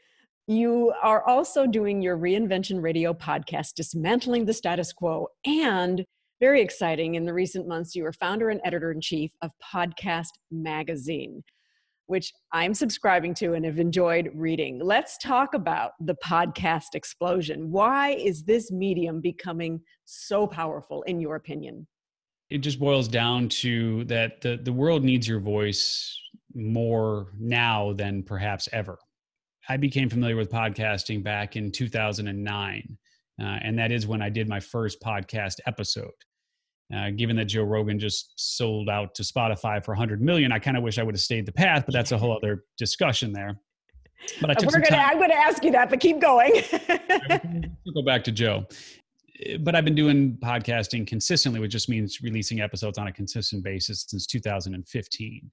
You 0.47 0.93
are 1.03 1.27
also 1.27 1.67
doing 1.67 2.01
your 2.01 2.17
reinvention 2.17 2.81
radio 2.83 3.13
podcast, 3.13 3.75
Dismantling 3.75 4.45
the 4.45 4.53
Status 4.53 4.93
Quo. 4.93 5.27
And 5.45 6.05
very 6.45 6.61
exciting, 6.61 7.15
in 7.15 7.25
the 7.25 7.33
recent 7.33 7.67
months, 7.67 7.95
you 7.97 8.03
were 8.03 8.13
founder 8.13 8.51
and 8.51 8.61
editor 8.67 8.93
in 8.93 9.01
chief 9.01 9.31
of 9.41 9.51
Podcast 9.75 10.29
Magazine 10.51 11.43
which 12.07 12.35
I'm 12.53 12.75
subscribing 12.75 13.33
to 13.37 13.55
and 13.55 13.65
have 13.65 13.79
enjoyed 13.79 14.31
reading. 14.35 14.79
Let's 14.79 15.17
talk 15.17 15.55
about 15.55 15.93
the 16.01 16.17
podcast 16.17 16.95
explosion. 16.95 17.71
Why 17.71 18.11
is 18.11 18.45
this 18.45 18.71
medium 18.71 19.23
becoming 19.23 19.81
so 20.05 20.47
powerful, 20.47 21.01
in 21.05 21.19
your 21.19 21.37
opinion? 21.37 21.87
It 22.51 22.59
just 22.59 22.79
boils 22.79 23.09
down 23.09 23.49
to 23.61 24.05
that 24.05 24.43
the, 24.43 24.61
the 24.63 24.73
world 24.73 25.03
needs 25.03 25.27
your 25.27 25.41
voice 25.41 26.15
more 26.55 27.29
now 27.39 27.95
than 27.95 28.23
perhaps 28.23 28.69
ever. 28.71 28.99
I 29.71 29.79
became 29.79 30.11
familiar 30.11 30.37
with 30.37 30.53
podcasting 30.53 31.25
back 31.25 31.57
in 31.57 31.73
2009, 31.73 32.99
uh, 33.41 33.43
and 33.43 33.79
that 33.79 33.91
is 33.91 34.07
when 34.07 34.21
I 34.21 34.29
did 34.29 34.47
my 34.47 34.61
first 34.61 35.01
podcast 35.01 35.55
episode. 35.67 36.13
Uh, 36.95 37.11
given 37.11 37.35
that 37.37 37.47
Joe 37.47 37.63
Rogan 37.63 37.99
just 37.99 38.33
sold 38.37 38.89
out 38.89 39.15
to 39.15 39.23
Spotify 39.23 39.83
for 39.85 39.93
100 39.93 40.21
million, 40.21 40.53
I 40.53 40.59
kind 40.59 40.77
of 40.77 40.83
wish 40.83 40.99
I 40.99 41.03
would 41.03 41.15
have 41.15 41.23
stayed 41.23 41.47
the 41.47 41.53
path, 41.53 41.85
but 41.87 41.95
that's 41.95 42.13
a 42.13 42.19
whole 42.19 42.37
other 42.37 42.65
discussion 42.77 43.33
there. 43.33 43.59
But 44.41 44.51
I 44.51 44.55
took 44.55 44.73
We're 44.73 44.81
gonna, 44.81 45.03
I'm 45.03 45.19
going 45.19 45.31
to 45.31 45.37
ask 45.37 45.65
you 45.65 45.71
that, 45.73 45.91
but 45.91 46.01
keep 46.01 46.21
going. 46.21 46.53
go 47.95 48.03
back 48.05 48.25
to 48.25 48.33
Joe. 48.33 48.67
But 49.61 49.75
I've 49.75 49.85
been 49.85 49.95
doing 49.95 50.39
podcasting 50.43 51.07
consistently, 51.07 51.61
which 51.61 51.73
just 51.73 51.89
means 51.89 52.21
releasing 52.23 52.61
episodes 52.61 52.99
on 52.99 53.09
a 53.09 53.13
consistent 53.13 53.65
basis 53.65 54.07
since 54.09 54.27
2015. 54.27 55.51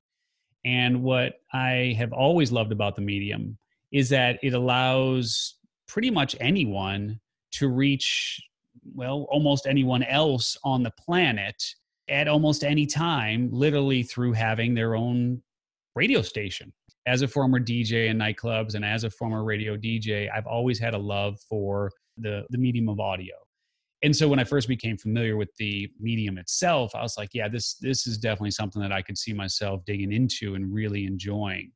And 0.64 1.02
what 1.02 1.34
I 1.54 1.96
have 1.98 2.14
always 2.14 2.52
loved 2.52 2.72
about 2.72 2.96
the 2.96 3.02
medium 3.02 3.58
is 3.92 4.10
that 4.10 4.38
it 4.44 4.54
allows 4.54 5.56
pretty 5.88 6.12
much 6.12 6.36
anyone 6.40 7.20
to 7.54 7.68
reach 7.68 8.42
well, 8.84 9.28
almost 9.30 9.68
anyone 9.68 10.04
else 10.04 10.58
on 10.64 10.84
the 10.84 10.92
planet 10.92 11.62
at 12.10 12.28
almost 12.28 12.64
any 12.64 12.86
time, 12.86 13.50
literally 13.52 14.04
through 14.04 14.34
having 14.34 14.74
their 14.74 14.96
own 14.96 15.42
radio 15.96 16.22
station. 16.22 16.72
As 17.08 17.22
a 17.22 17.28
former 17.28 17.60
DJ 17.60 18.10
in 18.10 18.18
nightclubs 18.18 18.76
and 18.76 18.86
as 18.86 19.04
a 19.04 19.10
former 19.10 19.44
radio 19.44 19.76
DJ, 19.76 20.30
I've 20.32 20.46
always 20.46 20.78
had 20.80 20.94
a 20.94 20.98
love 20.98 21.40
for 21.50 21.92
the, 22.18 22.44
the 22.50 22.58
medium 22.58 22.90
of 22.90 23.00
audio. 23.00 23.34
And 24.04 24.16
so 24.16 24.28
when 24.28 24.40
I 24.40 24.44
first 24.44 24.68
became 24.68 24.98
familiar 24.98 25.38
with 25.38 25.50
the 25.58 25.90
medium 26.00 26.38
itself, 26.38 26.96
I 26.96 27.04
was 27.04 27.18
like, 27.18 27.30
yeah, 27.34 27.48
this 27.48 27.76
this 27.76 28.08
is 28.08 28.18
definitely 28.18 28.52
something 28.52 28.82
that 28.82 28.92
I 28.92 29.02
could 29.02 29.18
see 29.18 29.32
myself 29.32 29.86
digging 29.86 30.12
into 30.12 30.56
and 30.56 30.74
really 30.74 31.06
enjoying. 31.06 31.72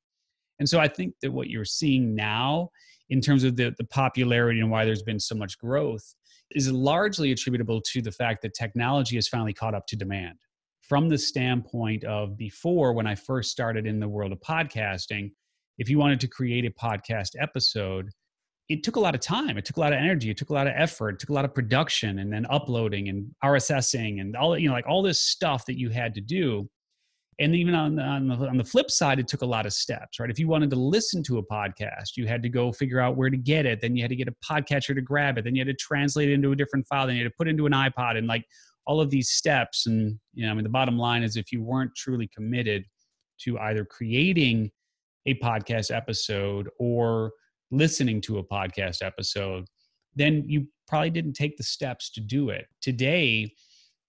And 0.60 0.68
so 0.68 0.80
I 0.80 0.88
think 0.88 1.14
that 1.22 1.32
what 1.32 1.50
you're 1.50 1.66
seeing 1.66 2.16
now 2.16 2.70
in 3.10 3.22
terms 3.22 3.44
of 3.44 3.56
the, 3.56 3.76
the 3.78 3.84
popularity 3.86 4.60
and 4.60 4.72
why 4.72 4.86
there's 4.86 5.04
been 5.04 5.20
so 5.20 5.36
much 5.36 5.60
growth 5.60 6.16
is 6.56 6.72
largely 6.72 7.32
attributable 7.32 7.82
to 7.82 8.02
the 8.02 8.12
fact 8.12 8.42
that 8.42 8.54
technology 8.54 9.16
has 9.18 9.28
finally 9.28 9.54
caught 9.54 9.76
up 9.76 9.86
to 9.88 9.96
demand. 9.96 10.38
From 10.82 11.10
the 11.10 11.18
standpoint 11.18 12.04
of 12.04 12.38
before, 12.38 12.94
when 12.94 13.08
I 13.08 13.16
first 13.16 13.52
started 13.52 13.86
in 13.86 14.00
the 14.00 14.08
world 14.08 14.32
of 14.32 14.40
podcasting, 14.40 15.32
if 15.78 15.90
you 15.90 16.00
wanted 16.00 16.20
to 16.22 16.28
create 16.28 16.66
a 16.66 16.72
podcast 16.72 17.32
episode, 17.40 18.10
it 18.70 18.84
took 18.84 18.96
a 18.96 19.00
lot 19.00 19.14
of 19.14 19.22
time. 19.22 19.58
It 19.58 19.66
took 19.66 19.78
a 19.78 19.80
lot 19.80 19.94
of 19.94 20.00
energy. 20.00 20.30
It 20.32 20.38
took 20.38 20.50
a 20.50 20.54
lot 20.54 20.68
of 20.68 20.74
effort. 20.76 21.16
It 21.16 21.20
took 21.20 21.30
a 21.30 21.34
lot 21.34 21.46
of 21.46 21.54
production 21.54 22.20
and 22.20 22.32
then 22.32 22.48
uploading 22.50 23.10
and 23.10 23.30
RSSing 23.44 24.22
and 24.22 24.36
all, 24.36 24.58
you 24.58 24.68
know, 24.68 24.74
like 24.74 24.88
all 24.88 25.04
this 25.04 25.22
stuff 25.22 25.66
that 25.66 25.78
you 25.78 25.90
had 25.90 26.16
to 26.16 26.22
do 26.22 26.68
and 27.40 27.56
even 27.56 27.76
on 27.76 28.00
on 28.00 28.28
the, 28.28 28.36
on 28.36 28.58
the 28.58 28.64
flip 28.64 28.90
side 28.90 29.20
it 29.20 29.28
took 29.28 29.42
a 29.42 29.46
lot 29.46 29.66
of 29.66 29.74
steps 29.74 30.20
right? 30.20 30.30
If 30.30 30.40
you 30.40 30.48
wanted 30.48 30.70
to 30.72 30.76
listen 30.76 31.24
to 31.24 31.38
a 31.38 31.44
podcast 31.44 32.16
you 32.16 32.28
had 32.28 32.42
to 32.44 32.50
go 32.50 32.72
figure 32.72 33.00
out 33.00 33.18
where 33.18 33.30
to 33.30 33.38
get 33.38 33.66
it. 33.66 33.82
Then 33.82 33.96
you 33.96 34.04
had 34.04 34.10
to 34.10 34.16
get 34.16 34.28
a 34.28 34.36
podcatcher 34.46 34.96
to 34.96 35.02
grab 35.02 35.38
it. 35.38 35.44
Then 35.44 35.56
you 35.56 35.62
had 35.62 35.68
to 35.68 35.84
translate 35.84 36.30
it 36.30 36.34
into 36.34 36.52
a 36.52 36.56
different 36.56 36.88
file. 36.88 37.08
Then 37.08 37.16
you 37.16 37.24
had 37.24 37.30
to 37.30 37.36
put 37.38 37.48
it 37.48 37.52
into 37.52 37.66
an 37.66 37.74
ipod 37.74 38.18
and 38.18 38.28
like 38.28 38.46
all 38.88 39.02
of 39.02 39.10
these 39.10 39.30
steps. 39.30 39.88
And 39.88 40.20
you 40.34 40.46
know 40.46 40.52
i 40.52 40.56
mean 40.56 40.64
the 40.64 40.70
bottom 40.70 40.98
line 40.98 41.24
is 41.24 41.36
if 41.36 41.52
you 41.52 41.64
weren't 41.64 41.96
truly 41.96 42.30
committed 42.34 42.86
to 43.42 43.60
either 43.60 43.84
creating 43.84 44.72
a 45.26 45.34
podcast 45.36 45.94
episode 45.94 46.70
or 46.80 47.32
listening 47.72 48.22
to 48.22 48.38
a 48.38 48.44
podcast 48.44 49.04
episode 49.04 49.66
then 50.16 50.44
you 50.48 50.68
probably 50.88 51.10
didn't 51.10 51.34
take 51.34 51.58
the 51.58 51.64
steps 51.64 52.10
to 52.12 52.22
do 52.22 52.50
it. 52.50 52.68
Today 52.82 53.54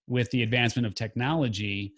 with 0.06 0.30
the 0.30 0.42
advancement 0.42 0.86
of 0.86 0.94
technology 0.94 1.92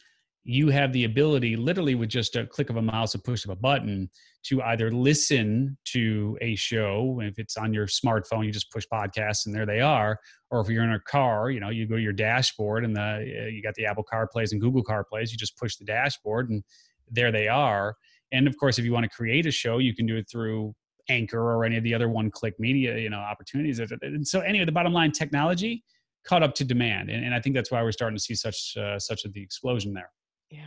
you 0.50 0.70
have 0.70 0.94
the 0.94 1.04
ability, 1.04 1.56
literally 1.56 1.94
with 1.94 2.08
just 2.08 2.34
a 2.34 2.46
click 2.46 2.70
of 2.70 2.76
a 2.76 2.82
mouse, 2.82 3.14
a 3.14 3.18
push 3.18 3.44
of 3.44 3.50
a 3.50 3.54
button, 3.54 4.08
to 4.44 4.62
either 4.62 4.90
listen 4.90 5.76
to 5.84 6.38
a 6.40 6.54
show. 6.54 7.20
If 7.22 7.38
it's 7.38 7.58
on 7.58 7.74
your 7.74 7.86
smartphone, 7.86 8.46
you 8.46 8.50
just 8.50 8.72
push 8.72 8.86
podcasts 8.90 9.44
and 9.44 9.54
there 9.54 9.66
they 9.66 9.82
are. 9.82 10.18
Or 10.50 10.60
if 10.62 10.70
you're 10.70 10.84
in 10.84 10.92
a 10.94 11.00
car, 11.00 11.50
you 11.50 11.60
know, 11.60 11.68
you 11.68 11.86
go 11.86 11.96
to 11.96 12.02
your 12.02 12.14
dashboard 12.14 12.86
and 12.86 12.96
the 12.96 13.02
uh, 13.02 13.46
you 13.48 13.62
got 13.62 13.74
the 13.74 13.84
Apple 13.84 14.06
CarPlays 14.10 14.52
and 14.52 14.60
Google 14.60 14.82
CarPlays. 14.82 15.30
You 15.30 15.36
just 15.36 15.58
push 15.58 15.76
the 15.76 15.84
dashboard 15.84 16.48
and 16.48 16.64
there 17.10 17.30
they 17.30 17.46
are. 17.46 17.94
And 18.32 18.48
of 18.48 18.56
course, 18.56 18.78
if 18.78 18.86
you 18.86 18.92
want 18.92 19.04
to 19.04 19.10
create 19.10 19.44
a 19.44 19.50
show, 19.50 19.76
you 19.76 19.94
can 19.94 20.06
do 20.06 20.16
it 20.16 20.30
through 20.32 20.74
Anchor 21.10 21.42
or 21.42 21.66
any 21.66 21.76
of 21.76 21.84
the 21.84 21.92
other 21.92 22.08
one-click 22.08 22.58
media, 22.58 22.96
you 22.96 23.10
know, 23.10 23.18
opportunities. 23.18 23.80
And 23.80 24.26
so, 24.26 24.40
anyway, 24.40 24.64
the 24.64 24.72
bottom 24.72 24.94
line, 24.94 25.12
technology 25.12 25.84
caught 26.24 26.42
up 26.42 26.54
to 26.54 26.64
demand, 26.64 27.10
and, 27.10 27.22
and 27.22 27.34
I 27.34 27.40
think 27.40 27.54
that's 27.54 27.70
why 27.70 27.82
we're 27.82 27.92
starting 27.92 28.16
to 28.16 28.22
see 28.22 28.34
such 28.34 28.78
uh, 28.78 28.98
such 28.98 29.26
of 29.26 29.34
the 29.34 29.42
explosion 29.42 29.92
there. 29.92 30.10
Yeah. 30.50 30.64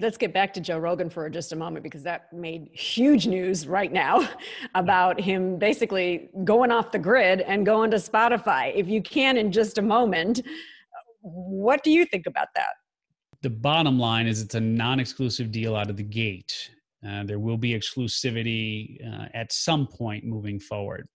let's 0.00 0.16
get 0.16 0.32
back 0.32 0.52
to 0.54 0.60
Joe 0.60 0.78
Rogan 0.78 1.08
for 1.08 1.28
just 1.28 1.52
a 1.52 1.56
moment 1.56 1.82
because 1.84 2.02
that 2.02 2.32
made 2.32 2.68
huge 2.72 3.26
news 3.26 3.66
right 3.68 3.92
now 3.92 4.28
about 4.74 5.20
him 5.20 5.58
basically 5.58 6.30
going 6.44 6.70
off 6.70 6.90
the 6.90 6.98
grid 6.98 7.40
and 7.42 7.64
going 7.64 7.90
to 7.92 7.98
Spotify. 7.98 8.72
If 8.74 8.88
you 8.88 9.02
can, 9.02 9.36
in 9.36 9.52
just 9.52 9.78
a 9.78 9.82
moment, 9.82 10.42
what 11.22 11.82
do 11.82 11.90
you 11.90 12.04
think 12.04 12.26
about 12.26 12.48
that? 12.54 12.74
The 13.42 13.50
bottom 13.50 13.98
line 13.98 14.26
is 14.26 14.40
it's 14.40 14.54
a 14.54 14.60
non 14.60 14.98
exclusive 15.00 15.52
deal 15.52 15.76
out 15.76 15.90
of 15.90 15.96
the 15.96 16.02
gate. 16.02 16.70
Uh, 17.06 17.24
there 17.24 17.38
will 17.38 17.56
be 17.56 17.72
exclusivity 17.72 18.98
uh, 19.06 19.26
at 19.34 19.52
some 19.52 19.86
point 19.86 20.24
moving 20.24 20.58
forward, 20.58 21.08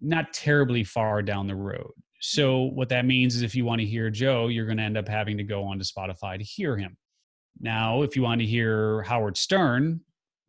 not 0.00 0.32
terribly 0.32 0.84
far 0.84 1.22
down 1.22 1.46
the 1.46 1.56
road. 1.56 1.90
So, 2.20 2.62
what 2.62 2.88
that 2.90 3.04
means 3.04 3.34
is 3.34 3.42
if 3.42 3.54
you 3.54 3.64
want 3.64 3.80
to 3.80 3.86
hear 3.86 4.08
Joe, 4.08 4.48
you're 4.48 4.66
going 4.66 4.78
to 4.78 4.84
end 4.84 4.96
up 4.96 5.08
having 5.08 5.36
to 5.38 5.42
go 5.42 5.64
onto 5.64 5.84
Spotify 5.84 6.38
to 6.38 6.44
hear 6.44 6.76
him. 6.76 6.96
Now, 7.60 8.02
if 8.02 8.16
you 8.16 8.22
want 8.22 8.40
to 8.40 8.46
hear 8.46 9.02
Howard 9.02 9.36
Stern, 9.36 10.00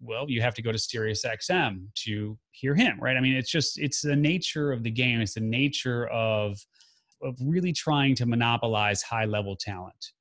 well, 0.02 0.30
you 0.30 0.42
have 0.42 0.54
to 0.56 0.62
go 0.62 0.72
to 0.72 0.78
SiriusXM 0.78 1.86
to 1.96 2.38
hear 2.52 2.76
him, 2.76 3.00
right? 3.00 3.16
I 3.16 3.22
mean, 3.22 3.36
it's 3.36 3.52
just 3.52 3.80
it's 3.80 4.02
the 4.02 4.16
nature 4.16 4.72
of 4.72 4.84
the 4.84 4.92
game. 4.92 5.22
It's 5.22 5.36
the 5.36 5.42
nature 5.42 6.08
of 6.08 6.58
of 7.22 7.38
really 7.42 7.72
trying 7.72 8.16
to 8.16 8.26
monopolize 8.26 9.02
high 9.02 9.26
level 9.26 9.56
talent. 9.56 10.12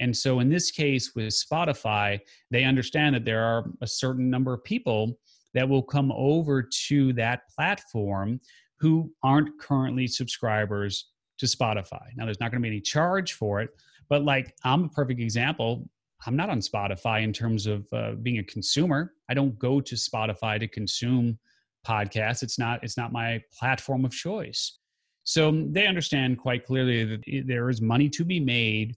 And 0.00 0.16
so 0.16 0.40
in 0.40 0.48
this 0.48 0.72
case 0.72 1.14
with 1.14 1.28
Spotify, 1.28 2.18
they 2.50 2.64
understand 2.64 3.14
that 3.14 3.24
there 3.24 3.44
are 3.44 3.70
a 3.80 3.86
certain 3.86 4.28
number 4.28 4.52
of 4.52 4.64
people 4.64 5.16
that 5.54 5.68
will 5.68 5.82
come 5.82 6.10
over 6.12 6.62
to 6.88 7.12
that 7.12 7.42
platform 7.54 8.40
who 8.80 9.12
aren't 9.22 9.60
currently 9.60 10.08
subscribers 10.08 11.10
to 11.38 11.46
Spotify. 11.46 12.02
Now 12.16 12.24
there's 12.24 12.40
not 12.40 12.50
going 12.50 12.60
to 12.60 12.68
be 12.68 12.74
any 12.74 12.80
charge 12.80 13.34
for 13.34 13.60
it, 13.60 13.70
but 14.08 14.24
like 14.24 14.54
I'm 14.64 14.84
a 14.84 14.88
perfect 14.88 15.20
example. 15.20 15.88
I'm 16.26 16.36
not 16.36 16.50
on 16.50 16.60
Spotify 16.60 17.22
in 17.22 17.32
terms 17.32 17.66
of 17.66 17.86
uh, 17.92 18.12
being 18.22 18.38
a 18.38 18.44
consumer. 18.44 19.14
I 19.28 19.34
don't 19.34 19.58
go 19.58 19.80
to 19.80 19.94
Spotify 19.94 20.58
to 20.60 20.68
consume 20.68 21.38
podcasts. 21.86 22.42
It's 22.42 22.58
not 22.58 22.82
it's 22.82 22.96
not 22.96 23.12
my 23.12 23.42
platform 23.58 24.04
of 24.04 24.12
choice. 24.12 24.78
So 25.24 25.66
they 25.70 25.86
understand 25.86 26.38
quite 26.38 26.66
clearly 26.66 27.04
that 27.04 27.44
there 27.46 27.70
is 27.70 27.80
money 27.80 28.08
to 28.10 28.24
be 28.24 28.40
made 28.40 28.96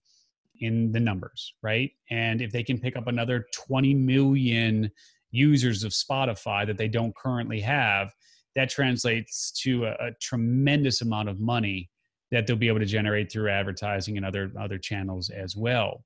in 0.62 0.92
the 0.92 1.00
numbers, 1.00 1.54
right? 1.62 1.92
And 2.10 2.42
if 2.42 2.52
they 2.52 2.64
can 2.64 2.80
pick 2.80 2.96
up 2.96 3.08
another 3.08 3.46
20 3.54 3.94
million 3.94 4.90
users 5.32 5.84
of 5.84 5.92
Spotify 5.92 6.66
that 6.66 6.78
they 6.78 6.88
don't 6.88 7.16
currently 7.16 7.60
have, 7.62 8.14
that 8.56 8.70
translates 8.70 9.52
to 9.64 9.86
a, 9.86 9.92
a 10.00 10.12
tremendous 10.22 11.02
amount 11.02 11.30
of 11.30 11.40
money 11.40 11.90
that 12.32 12.48
they'll 12.48 12.56
be 12.56 12.68
able 12.68 12.80
to 12.80 12.86
generate 12.86 13.32
through 13.32 13.50
advertising 13.50 14.18
and 14.18 14.26
other 14.26 14.52
other 14.60 14.78
channels 14.78 15.30
as 15.30 15.56
well. 15.56 16.04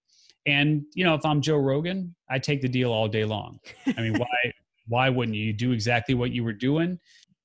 And 0.49 0.83
you 0.95 1.03
know, 1.03 1.13
if 1.13 1.23
I'm 1.25 1.41
Joe 1.41 1.57
Rogan, 1.57 2.15
I 2.29 2.39
take 2.39 2.61
the 2.61 2.67
deal 2.67 2.91
all 2.91 3.07
day 3.07 3.23
long. 3.23 3.59
I 3.95 4.01
mean, 4.01 4.13
why 4.19 4.53
why 4.87 5.09
wouldn't 5.09 5.37
you? 5.37 5.45
you 5.45 5.53
do 5.53 5.71
exactly 5.71 6.15
what 6.15 6.31
you 6.31 6.43
were 6.43 6.53
doing? 6.53 6.99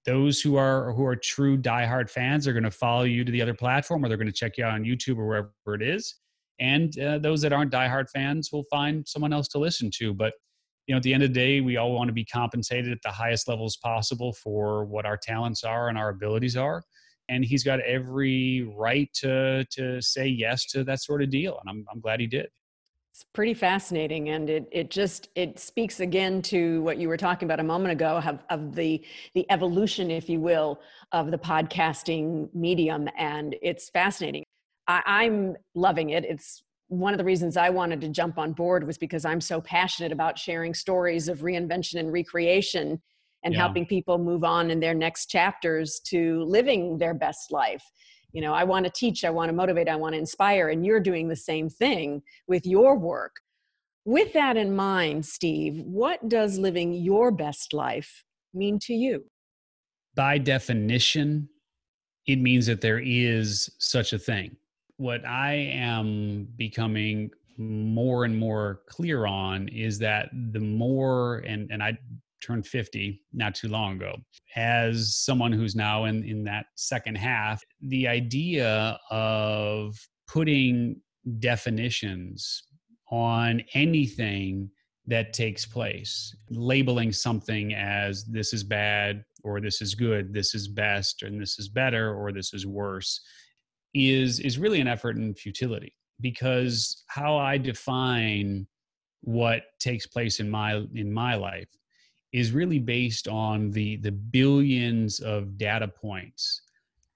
Those 0.06 0.40
who 0.40 0.56
are 0.56 0.92
who 0.92 1.04
are 1.04 1.14
true 1.14 1.58
diehard 1.58 2.08
fans 2.08 2.48
are 2.48 2.52
going 2.52 2.64
to 2.64 2.70
follow 2.70 3.04
you 3.04 3.22
to 3.22 3.30
the 3.30 3.42
other 3.42 3.54
platform, 3.54 4.04
or 4.04 4.08
they're 4.08 4.16
going 4.16 4.26
to 4.26 4.32
check 4.32 4.56
you 4.56 4.64
out 4.64 4.72
on 4.72 4.84
YouTube 4.84 5.18
or 5.18 5.26
wherever 5.26 5.74
it 5.74 5.82
is. 5.82 6.16
And 6.60 6.98
uh, 6.98 7.18
those 7.18 7.42
that 7.42 7.52
aren't 7.52 7.72
diehard 7.72 8.08
fans 8.10 8.50
will 8.52 8.64
find 8.70 9.06
someone 9.06 9.32
else 9.32 9.48
to 9.48 9.58
listen 9.58 9.90
to. 9.98 10.14
But 10.14 10.32
you 10.86 10.94
know, 10.94 10.98
at 10.98 11.02
the 11.02 11.12
end 11.12 11.22
of 11.22 11.30
the 11.30 11.34
day, 11.34 11.60
we 11.60 11.76
all 11.76 11.92
want 11.92 12.08
to 12.08 12.14
be 12.14 12.24
compensated 12.24 12.90
at 12.90 13.02
the 13.02 13.10
highest 13.10 13.48
levels 13.48 13.76
possible 13.76 14.32
for 14.32 14.84
what 14.86 15.04
our 15.04 15.16
talents 15.16 15.62
are 15.62 15.88
and 15.88 15.98
our 15.98 16.10
abilities 16.10 16.56
are 16.56 16.82
and 17.30 17.42
he's 17.42 17.64
got 17.64 17.80
every 17.80 18.68
right 18.76 19.08
to 19.14 19.64
to 19.70 20.00
say 20.02 20.26
yes 20.26 20.66
to 20.66 20.84
that 20.84 21.00
sort 21.00 21.22
of 21.22 21.30
deal 21.30 21.58
and 21.58 21.70
i'm, 21.70 21.86
I'm 21.90 22.00
glad 22.00 22.20
he 22.20 22.26
did 22.26 22.48
it's 23.14 23.22
pretty 23.32 23.54
fascinating, 23.54 24.30
and 24.30 24.50
it 24.50 24.68
it 24.72 24.90
just 24.90 25.28
it 25.36 25.60
speaks 25.60 26.00
again 26.00 26.42
to 26.42 26.82
what 26.82 26.98
you 26.98 27.06
were 27.06 27.16
talking 27.16 27.46
about 27.46 27.60
a 27.60 27.62
moment 27.62 27.92
ago 27.92 28.16
of, 28.16 28.40
of 28.50 28.74
the 28.74 29.04
the 29.34 29.46
evolution, 29.50 30.10
if 30.10 30.28
you 30.28 30.40
will, 30.40 30.80
of 31.12 31.30
the 31.30 31.38
podcasting 31.38 32.52
medium, 32.52 33.08
and 33.16 33.54
it's 33.62 33.88
fascinating. 33.88 34.42
I, 34.88 35.00
I'm 35.06 35.54
loving 35.76 36.10
it. 36.10 36.24
It's 36.24 36.64
one 36.88 37.14
of 37.14 37.18
the 37.18 37.24
reasons 37.24 37.56
I 37.56 37.70
wanted 37.70 38.00
to 38.00 38.08
jump 38.08 38.36
on 38.36 38.52
board 38.52 38.84
was 38.84 38.98
because 38.98 39.24
I'm 39.24 39.40
so 39.40 39.60
passionate 39.60 40.10
about 40.10 40.36
sharing 40.36 40.74
stories 40.74 41.28
of 41.28 41.38
reinvention 41.38 42.00
and 42.00 42.12
recreation 42.12 43.00
and 43.44 43.54
yeah. 43.54 43.60
helping 43.60 43.86
people 43.86 44.18
move 44.18 44.42
on 44.42 44.72
in 44.72 44.80
their 44.80 44.94
next 44.94 45.26
chapters 45.26 46.00
to 46.06 46.42
living 46.42 46.98
their 46.98 47.14
best 47.14 47.52
life 47.52 47.84
you 48.34 48.42
know 48.42 48.52
i 48.52 48.64
want 48.64 48.84
to 48.84 48.92
teach 48.94 49.24
i 49.24 49.30
want 49.30 49.48
to 49.48 49.54
motivate 49.54 49.88
i 49.88 49.96
want 49.96 50.12
to 50.12 50.18
inspire 50.18 50.68
and 50.68 50.84
you're 50.84 51.00
doing 51.00 51.28
the 51.28 51.36
same 51.36 51.70
thing 51.70 52.20
with 52.46 52.66
your 52.66 52.98
work. 52.98 53.36
With 54.04 54.34
that 54.34 54.58
in 54.58 54.76
mind 54.76 55.24
steve 55.24 55.80
what 55.80 56.28
does 56.28 56.58
living 56.58 56.92
your 56.92 57.30
best 57.30 57.72
life 57.72 58.24
mean 58.52 58.78
to 58.80 58.92
you? 58.92 59.24
By 60.14 60.36
definition 60.36 61.48
it 62.26 62.36
means 62.36 62.66
that 62.66 62.80
there 62.80 63.00
is 63.04 63.70
such 63.78 64.12
a 64.12 64.18
thing. 64.18 64.56
What 64.98 65.24
i 65.24 65.54
am 65.54 66.48
becoming 66.56 67.30
more 67.56 68.24
and 68.24 68.36
more 68.36 68.80
clear 68.88 69.26
on 69.26 69.68
is 69.68 69.98
that 70.00 70.28
the 70.52 70.60
more 70.60 71.36
and 71.46 71.70
and 71.70 71.82
i 71.82 71.96
turned 72.44 72.66
50 72.66 73.20
not 73.32 73.54
too 73.54 73.68
long 73.68 73.96
ago. 73.96 74.16
As 74.56 75.16
someone 75.16 75.52
who's 75.52 75.74
now 75.74 76.04
in, 76.04 76.24
in 76.24 76.44
that 76.44 76.66
second 76.76 77.16
half, 77.16 77.62
the 77.80 78.06
idea 78.06 78.98
of 79.10 79.96
putting 80.28 81.00
definitions 81.38 82.64
on 83.10 83.62
anything 83.74 84.70
that 85.06 85.32
takes 85.32 85.66
place, 85.66 86.34
labeling 86.50 87.12
something 87.12 87.74
as 87.74 88.24
this 88.24 88.52
is 88.52 88.64
bad 88.64 89.24
or 89.42 89.60
this 89.60 89.82
is 89.82 89.94
good, 89.94 90.32
this 90.32 90.54
is 90.54 90.68
best 90.68 91.22
and 91.22 91.40
this 91.40 91.58
is 91.58 91.68
better 91.68 92.14
or 92.14 92.32
this 92.32 92.54
is 92.54 92.66
worse 92.66 93.20
is 93.94 94.40
is 94.40 94.58
really 94.58 94.80
an 94.80 94.88
effort 94.88 95.16
in 95.16 95.34
futility 95.34 95.94
because 96.20 97.04
how 97.06 97.36
I 97.36 97.58
define 97.58 98.66
what 99.20 99.62
takes 99.78 100.06
place 100.06 100.40
in 100.40 100.50
my 100.50 100.82
in 100.94 101.12
my 101.12 101.36
life 101.36 101.68
is 102.34 102.50
really 102.50 102.80
based 102.80 103.28
on 103.28 103.70
the 103.70 103.96
the 103.98 104.10
billions 104.10 105.20
of 105.20 105.56
data 105.56 105.86
points 105.86 106.62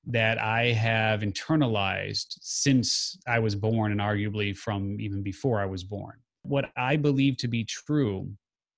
that 0.06 0.40
I 0.40 0.66
have 0.66 1.20
internalized 1.20 2.38
since 2.40 3.18
I 3.26 3.40
was 3.40 3.56
born 3.56 3.90
and 3.90 4.00
arguably 4.00 4.56
from 4.56 4.98
even 5.00 5.22
before 5.22 5.60
I 5.60 5.66
was 5.66 5.82
born. 5.82 6.14
What 6.42 6.70
I 6.76 6.96
believe 6.96 7.36
to 7.38 7.48
be 7.48 7.64
true, 7.64 8.30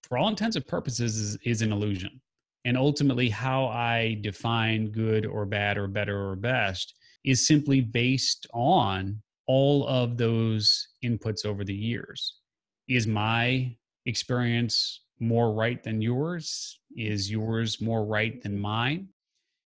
for 0.03 0.17
all 0.17 0.29
intents 0.29 0.57
and 0.57 0.67
purposes, 0.67 1.19
is, 1.19 1.39
is 1.45 1.63
an 1.63 1.73
illusion. 1.73 2.21
And 2.65 2.77
ultimately, 2.77 3.29
how 3.29 3.67
I 3.67 4.19
define 4.23 4.91
good 4.91 5.27
or 5.27 5.45
bad 5.45 5.77
or 5.77 5.87
better 5.89 6.31
or 6.31 6.37
best 6.37 6.95
is 7.23 7.47
simply 7.47 7.83
based 7.83 8.47
on 8.55 9.21
all 9.47 9.87
of 9.87 10.17
those 10.17 10.89
inputs 11.05 11.45
over 11.45 11.65
the 11.65 11.75
years. 11.75 12.41
Is 12.89 13.07
my 13.07 13.77
experience 14.07 15.03
more 15.21 15.53
right 15.53 15.83
than 15.83 16.01
yours? 16.01 16.81
Is 16.97 17.31
yours 17.31 17.81
more 17.81 18.05
right 18.05 18.43
than 18.43 18.59
mine? 18.59 19.09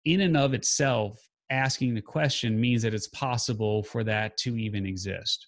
In 0.06 0.22
and 0.22 0.38
of 0.38 0.54
itself, 0.54 1.20
asking 1.50 1.96
the 1.96 2.02
question 2.02 2.60
means 2.60 2.84
that 2.84 2.94
it's 2.94 3.08
possible 3.08 3.84
for 3.84 4.04
that 4.04 4.38
to 4.38 4.56
even 4.56 4.86
exist. 4.86 5.48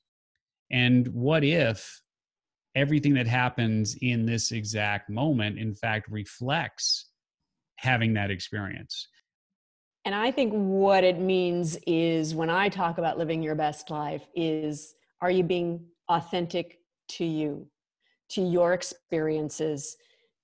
And 0.72 1.08
what 1.10 1.44
if 1.44 2.02
everything 2.76 3.14
that 3.14 3.28
happens 3.28 3.96
in 4.02 4.26
this 4.26 4.52
exact 4.52 5.10
moment, 5.10 5.60
in 5.60 5.74
fact, 5.74 6.08
reflects 6.10 7.10
having 7.78 8.14
that 8.14 8.32
experience? 8.32 9.08
And 10.06 10.16
I 10.16 10.32
think 10.32 10.52
what 10.54 11.04
it 11.04 11.20
means 11.20 11.78
is 11.86 12.34
when 12.34 12.50
I 12.50 12.70
talk 12.70 12.98
about 12.98 13.18
living 13.18 13.44
your 13.44 13.56
best 13.56 13.90
life, 13.92 14.28
is 14.36 14.96
are 15.22 15.30
you 15.30 15.44
being 15.44 15.86
authentic 16.10 16.80
to 17.10 17.26
you? 17.26 17.68
To 18.34 18.42
your 18.42 18.74
experiences 18.74 19.96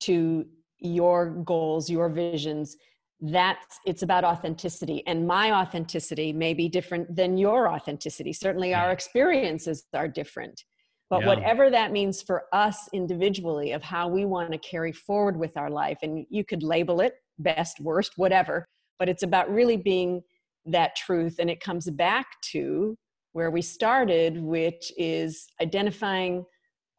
to 0.02 0.46
your 0.80 1.30
goals 1.44 1.90
your 1.90 2.10
visions 2.10 2.78
that's 3.20 3.80
it's 3.86 4.04
about 4.04 4.24
authenticity. 4.24 5.02
And 5.08 5.26
my 5.26 5.52
authenticity 5.52 6.32
may 6.32 6.54
be 6.54 6.70
different 6.70 7.16
than 7.16 7.36
your 7.36 7.68
authenticity. 7.68 8.32
Certainly 8.32 8.76
our 8.76 8.92
experiences 8.92 9.86
are 9.96 10.08
different. 10.08 10.64
But 11.10 11.22
yeah. 11.22 11.28
whatever 11.28 11.72
that 11.72 11.92
means 11.92 12.22
for 12.22 12.44
us 12.54 12.88
individually 12.94 13.72
of 13.72 13.82
how 13.82 14.08
we 14.08 14.26
want 14.26 14.52
to 14.52 14.58
carry 14.60 14.92
forward 14.92 15.36
with 15.36 15.58
our 15.58 15.72
life 15.72 15.98
and 16.04 16.28
you 16.30 16.46
could 16.46 16.62
label 16.62 17.02
it 17.02 17.16
best 17.40 17.80
worst 17.80 18.14
whatever 18.18 18.68
but 19.00 19.10
it's 19.10 19.24
about 19.24 19.50
really 19.50 19.78
being 19.78 20.22
that 20.66 20.96
truth. 20.96 21.36
And 21.40 21.50
it 21.50 21.60
comes 21.60 21.90
back 21.90 22.28
to 22.52 22.98
where 23.34 23.52
we 23.52 23.62
started 23.62 24.42
which 24.42 24.92
is 24.98 25.48
identifying 25.62 26.44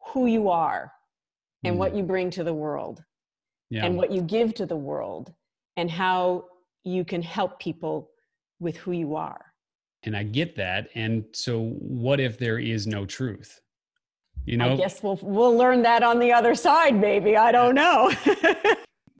who 0.07 0.25
you 0.25 0.49
are 0.49 0.91
and 1.63 1.75
mm. 1.75 1.79
what 1.79 1.95
you 1.95 2.03
bring 2.03 2.29
to 2.31 2.43
the 2.43 2.53
world 2.53 3.03
yeah. 3.69 3.85
and 3.85 3.95
what 3.95 4.11
you 4.11 4.21
give 4.21 4.53
to 4.55 4.65
the 4.65 4.75
world 4.75 5.33
and 5.77 5.89
how 5.89 6.45
you 6.83 7.05
can 7.05 7.21
help 7.21 7.59
people 7.59 8.09
with 8.59 8.75
who 8.77 8.91
you 8.91 9.15
are. 9.15 9.45
And 10.03 10.15
I 10.15 10.23
get 10.23 10.55
that. 10.55 10.89
And 10.95 11.25
so, 11.33 11.71
what 11.79 12.19
if 12.19 12.37
there 12.37 12.59
is 12.59 12.87
no 12.87 13.05
truth? 13.05 13.59
You 14.45 14.57
know, 14.57 14.73
I 14.73 14.77
guess 14.77 15.03
we'll 15.03 15.19
we'll 15.21 15.55
learn 15.55 15.81
that 15.81 16.03
on 16.03 16.19
the 16.19 16.31
other 16.31 16.55
side, 16.55 16.99
maybe. 16.99 17.35
I 17.35 17.51
don't 17.51 17.75
know. 17.75 18.11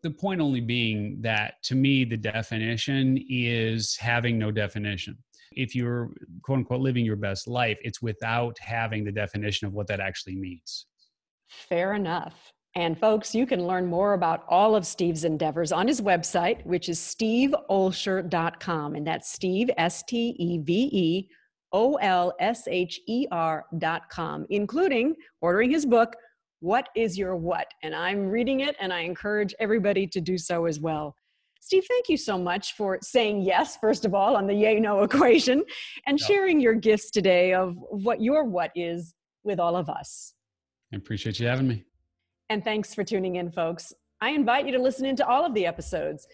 the 0.03 0.09
point 0.09 0.39
only 0.39 0.61
being 0.61 1.17
that 1.21 1.55
to 1.63 1.75
me, 1.75 2.05
the 2.05 2.17
definition 2.17 3.23
is 3.29 3.97
having 3.97 4.37
no 4.37 4.51
definition. 4.51 5.17
If 5.53 5.75
you're 5.75 6.11
quote 6.43 6.59
unquote 6.59 6.81
living 6.81 7.05
your 7.05 7.15
best 7.15 7.47
life, 7.47 7.77
it's 7.81 8.01
without 8.01 8.57
having 8.59 9.03
the 9.03 9.11
definition 9.11 9.67
of 9.67 9.73
what 9.73 9.87
that 9.87 9.99
actually 9.99 10.35
means. 10.35 10.85
Fair 11.47 11.93
enough. 11.93 12.53
And 12.75 12.97
folks, 12.97 13.33
you 13.33 13.47
can 13.47 13.65
learn 13.65 13.87
more 13.87 14.13
about 14.13 14.45
all 14.47 14.75
of 14.75 14.85
Steve's 14.85 15.23
endeavors 15.23 15.71
on 15.71 15.87
his 15.87 16.01
website, 16.01 16.63
which 16.65 16.87
is 16.87 16.99
steveolsher.com. 16.99 18.95
And 18.95 19.07
that's 19.07 19.31
Steve, 19.31 19.71
S 19.77 20.03
T 20.03 20.35
E 20.37 20.59
V 20.59 20.89
E 20.91 21.27
O 21.71 21.95
L 21.95 22.33
S 22.39 22.67
H 22.67 22.99
E 23.07 23.25
R.com, 23.31 24.45
including 24.49 25.15
ordering 25.41 25.71
his 25.71 25.85
book, 25.85 26.15
What 26.59 26.89
is 26.95 27.17
Your 27.17 27.35
What? 27.35 27.67
And 27.83 27.95
I'm 27.95 28.27
reading 28.27 28.59
it 28.59 28.75
and 28.79 28.93
I 28.93 28.99
encourage 29.01 29.55
everybody 29.59 30.05
to 30.07 30.21
do 30.21 30.37
so 30.37 30.65
as 30.65 30.79
well. 30.79 31.15
Steve, 31.59 31.83
thank 31.87 32.09
you 32.09 32.17
so 32.17 32.37
much 32.37 32.73
for 32.73 32.99
saying 33.01 33.41
yes, 33.41 33.77
first 33.77 34.05
of 34.05 34.13
all, 34.13 34.35
on 34.35 34.47
the 34.47 34.53
yay 34.53 34.79
no 34.79 35.03
equation 35.03 35.63
and 36.07 36.19
sharing 36.19 36.59
your 36.59 36.73
gifts 36.73 37.11
today 37.11 37.53
of 37.53 37.75
what 37.77 38.21
your 38.21 38.43
what 38.43 38.71
is 38.75 39.13
with 39.43 39.59
all 39.59 39.75
of 39.75 39.89
us. 39.89 40.33
I 40.93 40.97
appreciate 40.97 41.39
you 41.39 41.47
having 41.47 41.67
me. 41.67 41.85
And 42.49 42.63
thanks 42.63 42.95
for 42.95 43.03
tuning 43.03 43.35
in, 43.35 43.51
folks. 43.51 43.93
I 44.21 44.31
invite 44.31 44.65
you 44.65 44.71
to 44.71 44.81
listen 44.81 45.05
into 45.05 45.25
all 45.25 45.45
of 45.45 45.53
the 45.53 45.65
episodes. 45.65 46.27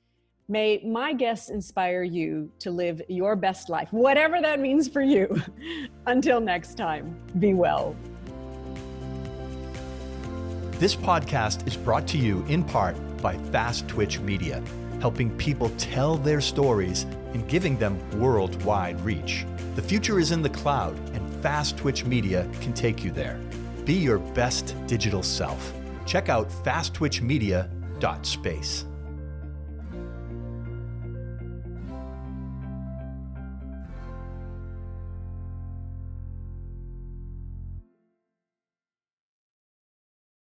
May 0.47 0.81
my 0.85 1.11
guests 1.11 1.49
inspire 1.49 2.03
you 2.03 2.51
to 2.59 2.71
live 2.71 3.01
your 3.09 3.35
best 3.35 3.67
life, 3.67 3.91
whatever 3.91 4.39
that 4.41 4.59
means 4.59 4.88
for 4.88 5.01
you. 5.01 5.41
Until 6.05 6.39
next 6.39 6.75
time, 6.75 7.19
be 7.39 7.53
well. 7.53 7.95
This 10.73 10.95
podcast 10.95 11.67
is 11.67 11.75
brought 11.75 12.05
to 12.09 12.17
you 12.17 12.45
in 12.47 12.63
part 12.63 12.95
by 13.21 13.38
Fast 13.38 13.88
Twitch 13.88 14.19
Media, 14.19 14.61
helping 15.01 15.36
people 15.38 15.69
tell 15.77 16.17
their 16.17 16.41
stories 16.41 17.03
and 17.34 17.47
giving 17.47 17.77
them 17.77 17.97
worldwide 18.19 18.99
reach. 19.01 19.45
The 19.75 19.81
future 19.81 20.19
is 20.19 20.31
in 20.31 20.41
the 20.41 20.49
cloud, 20.49 20.97
and 21.13 21.43
Fast 21.43 21.77
Twitch 21.77 22.03
Media 22.05 22.47
can 22.62 22.73
take 22.73 23.03
you 23.03 23.12
there. 23.12 23.39
Be 23.84 23.93
your 23.93 24.19
best 24.19 24.75
digital 24.88 25.23
self. 25.23 25.73
Check 26.05 26.29
out 26.29 26.49
fasttwitchmedia.space. 26.49 28.86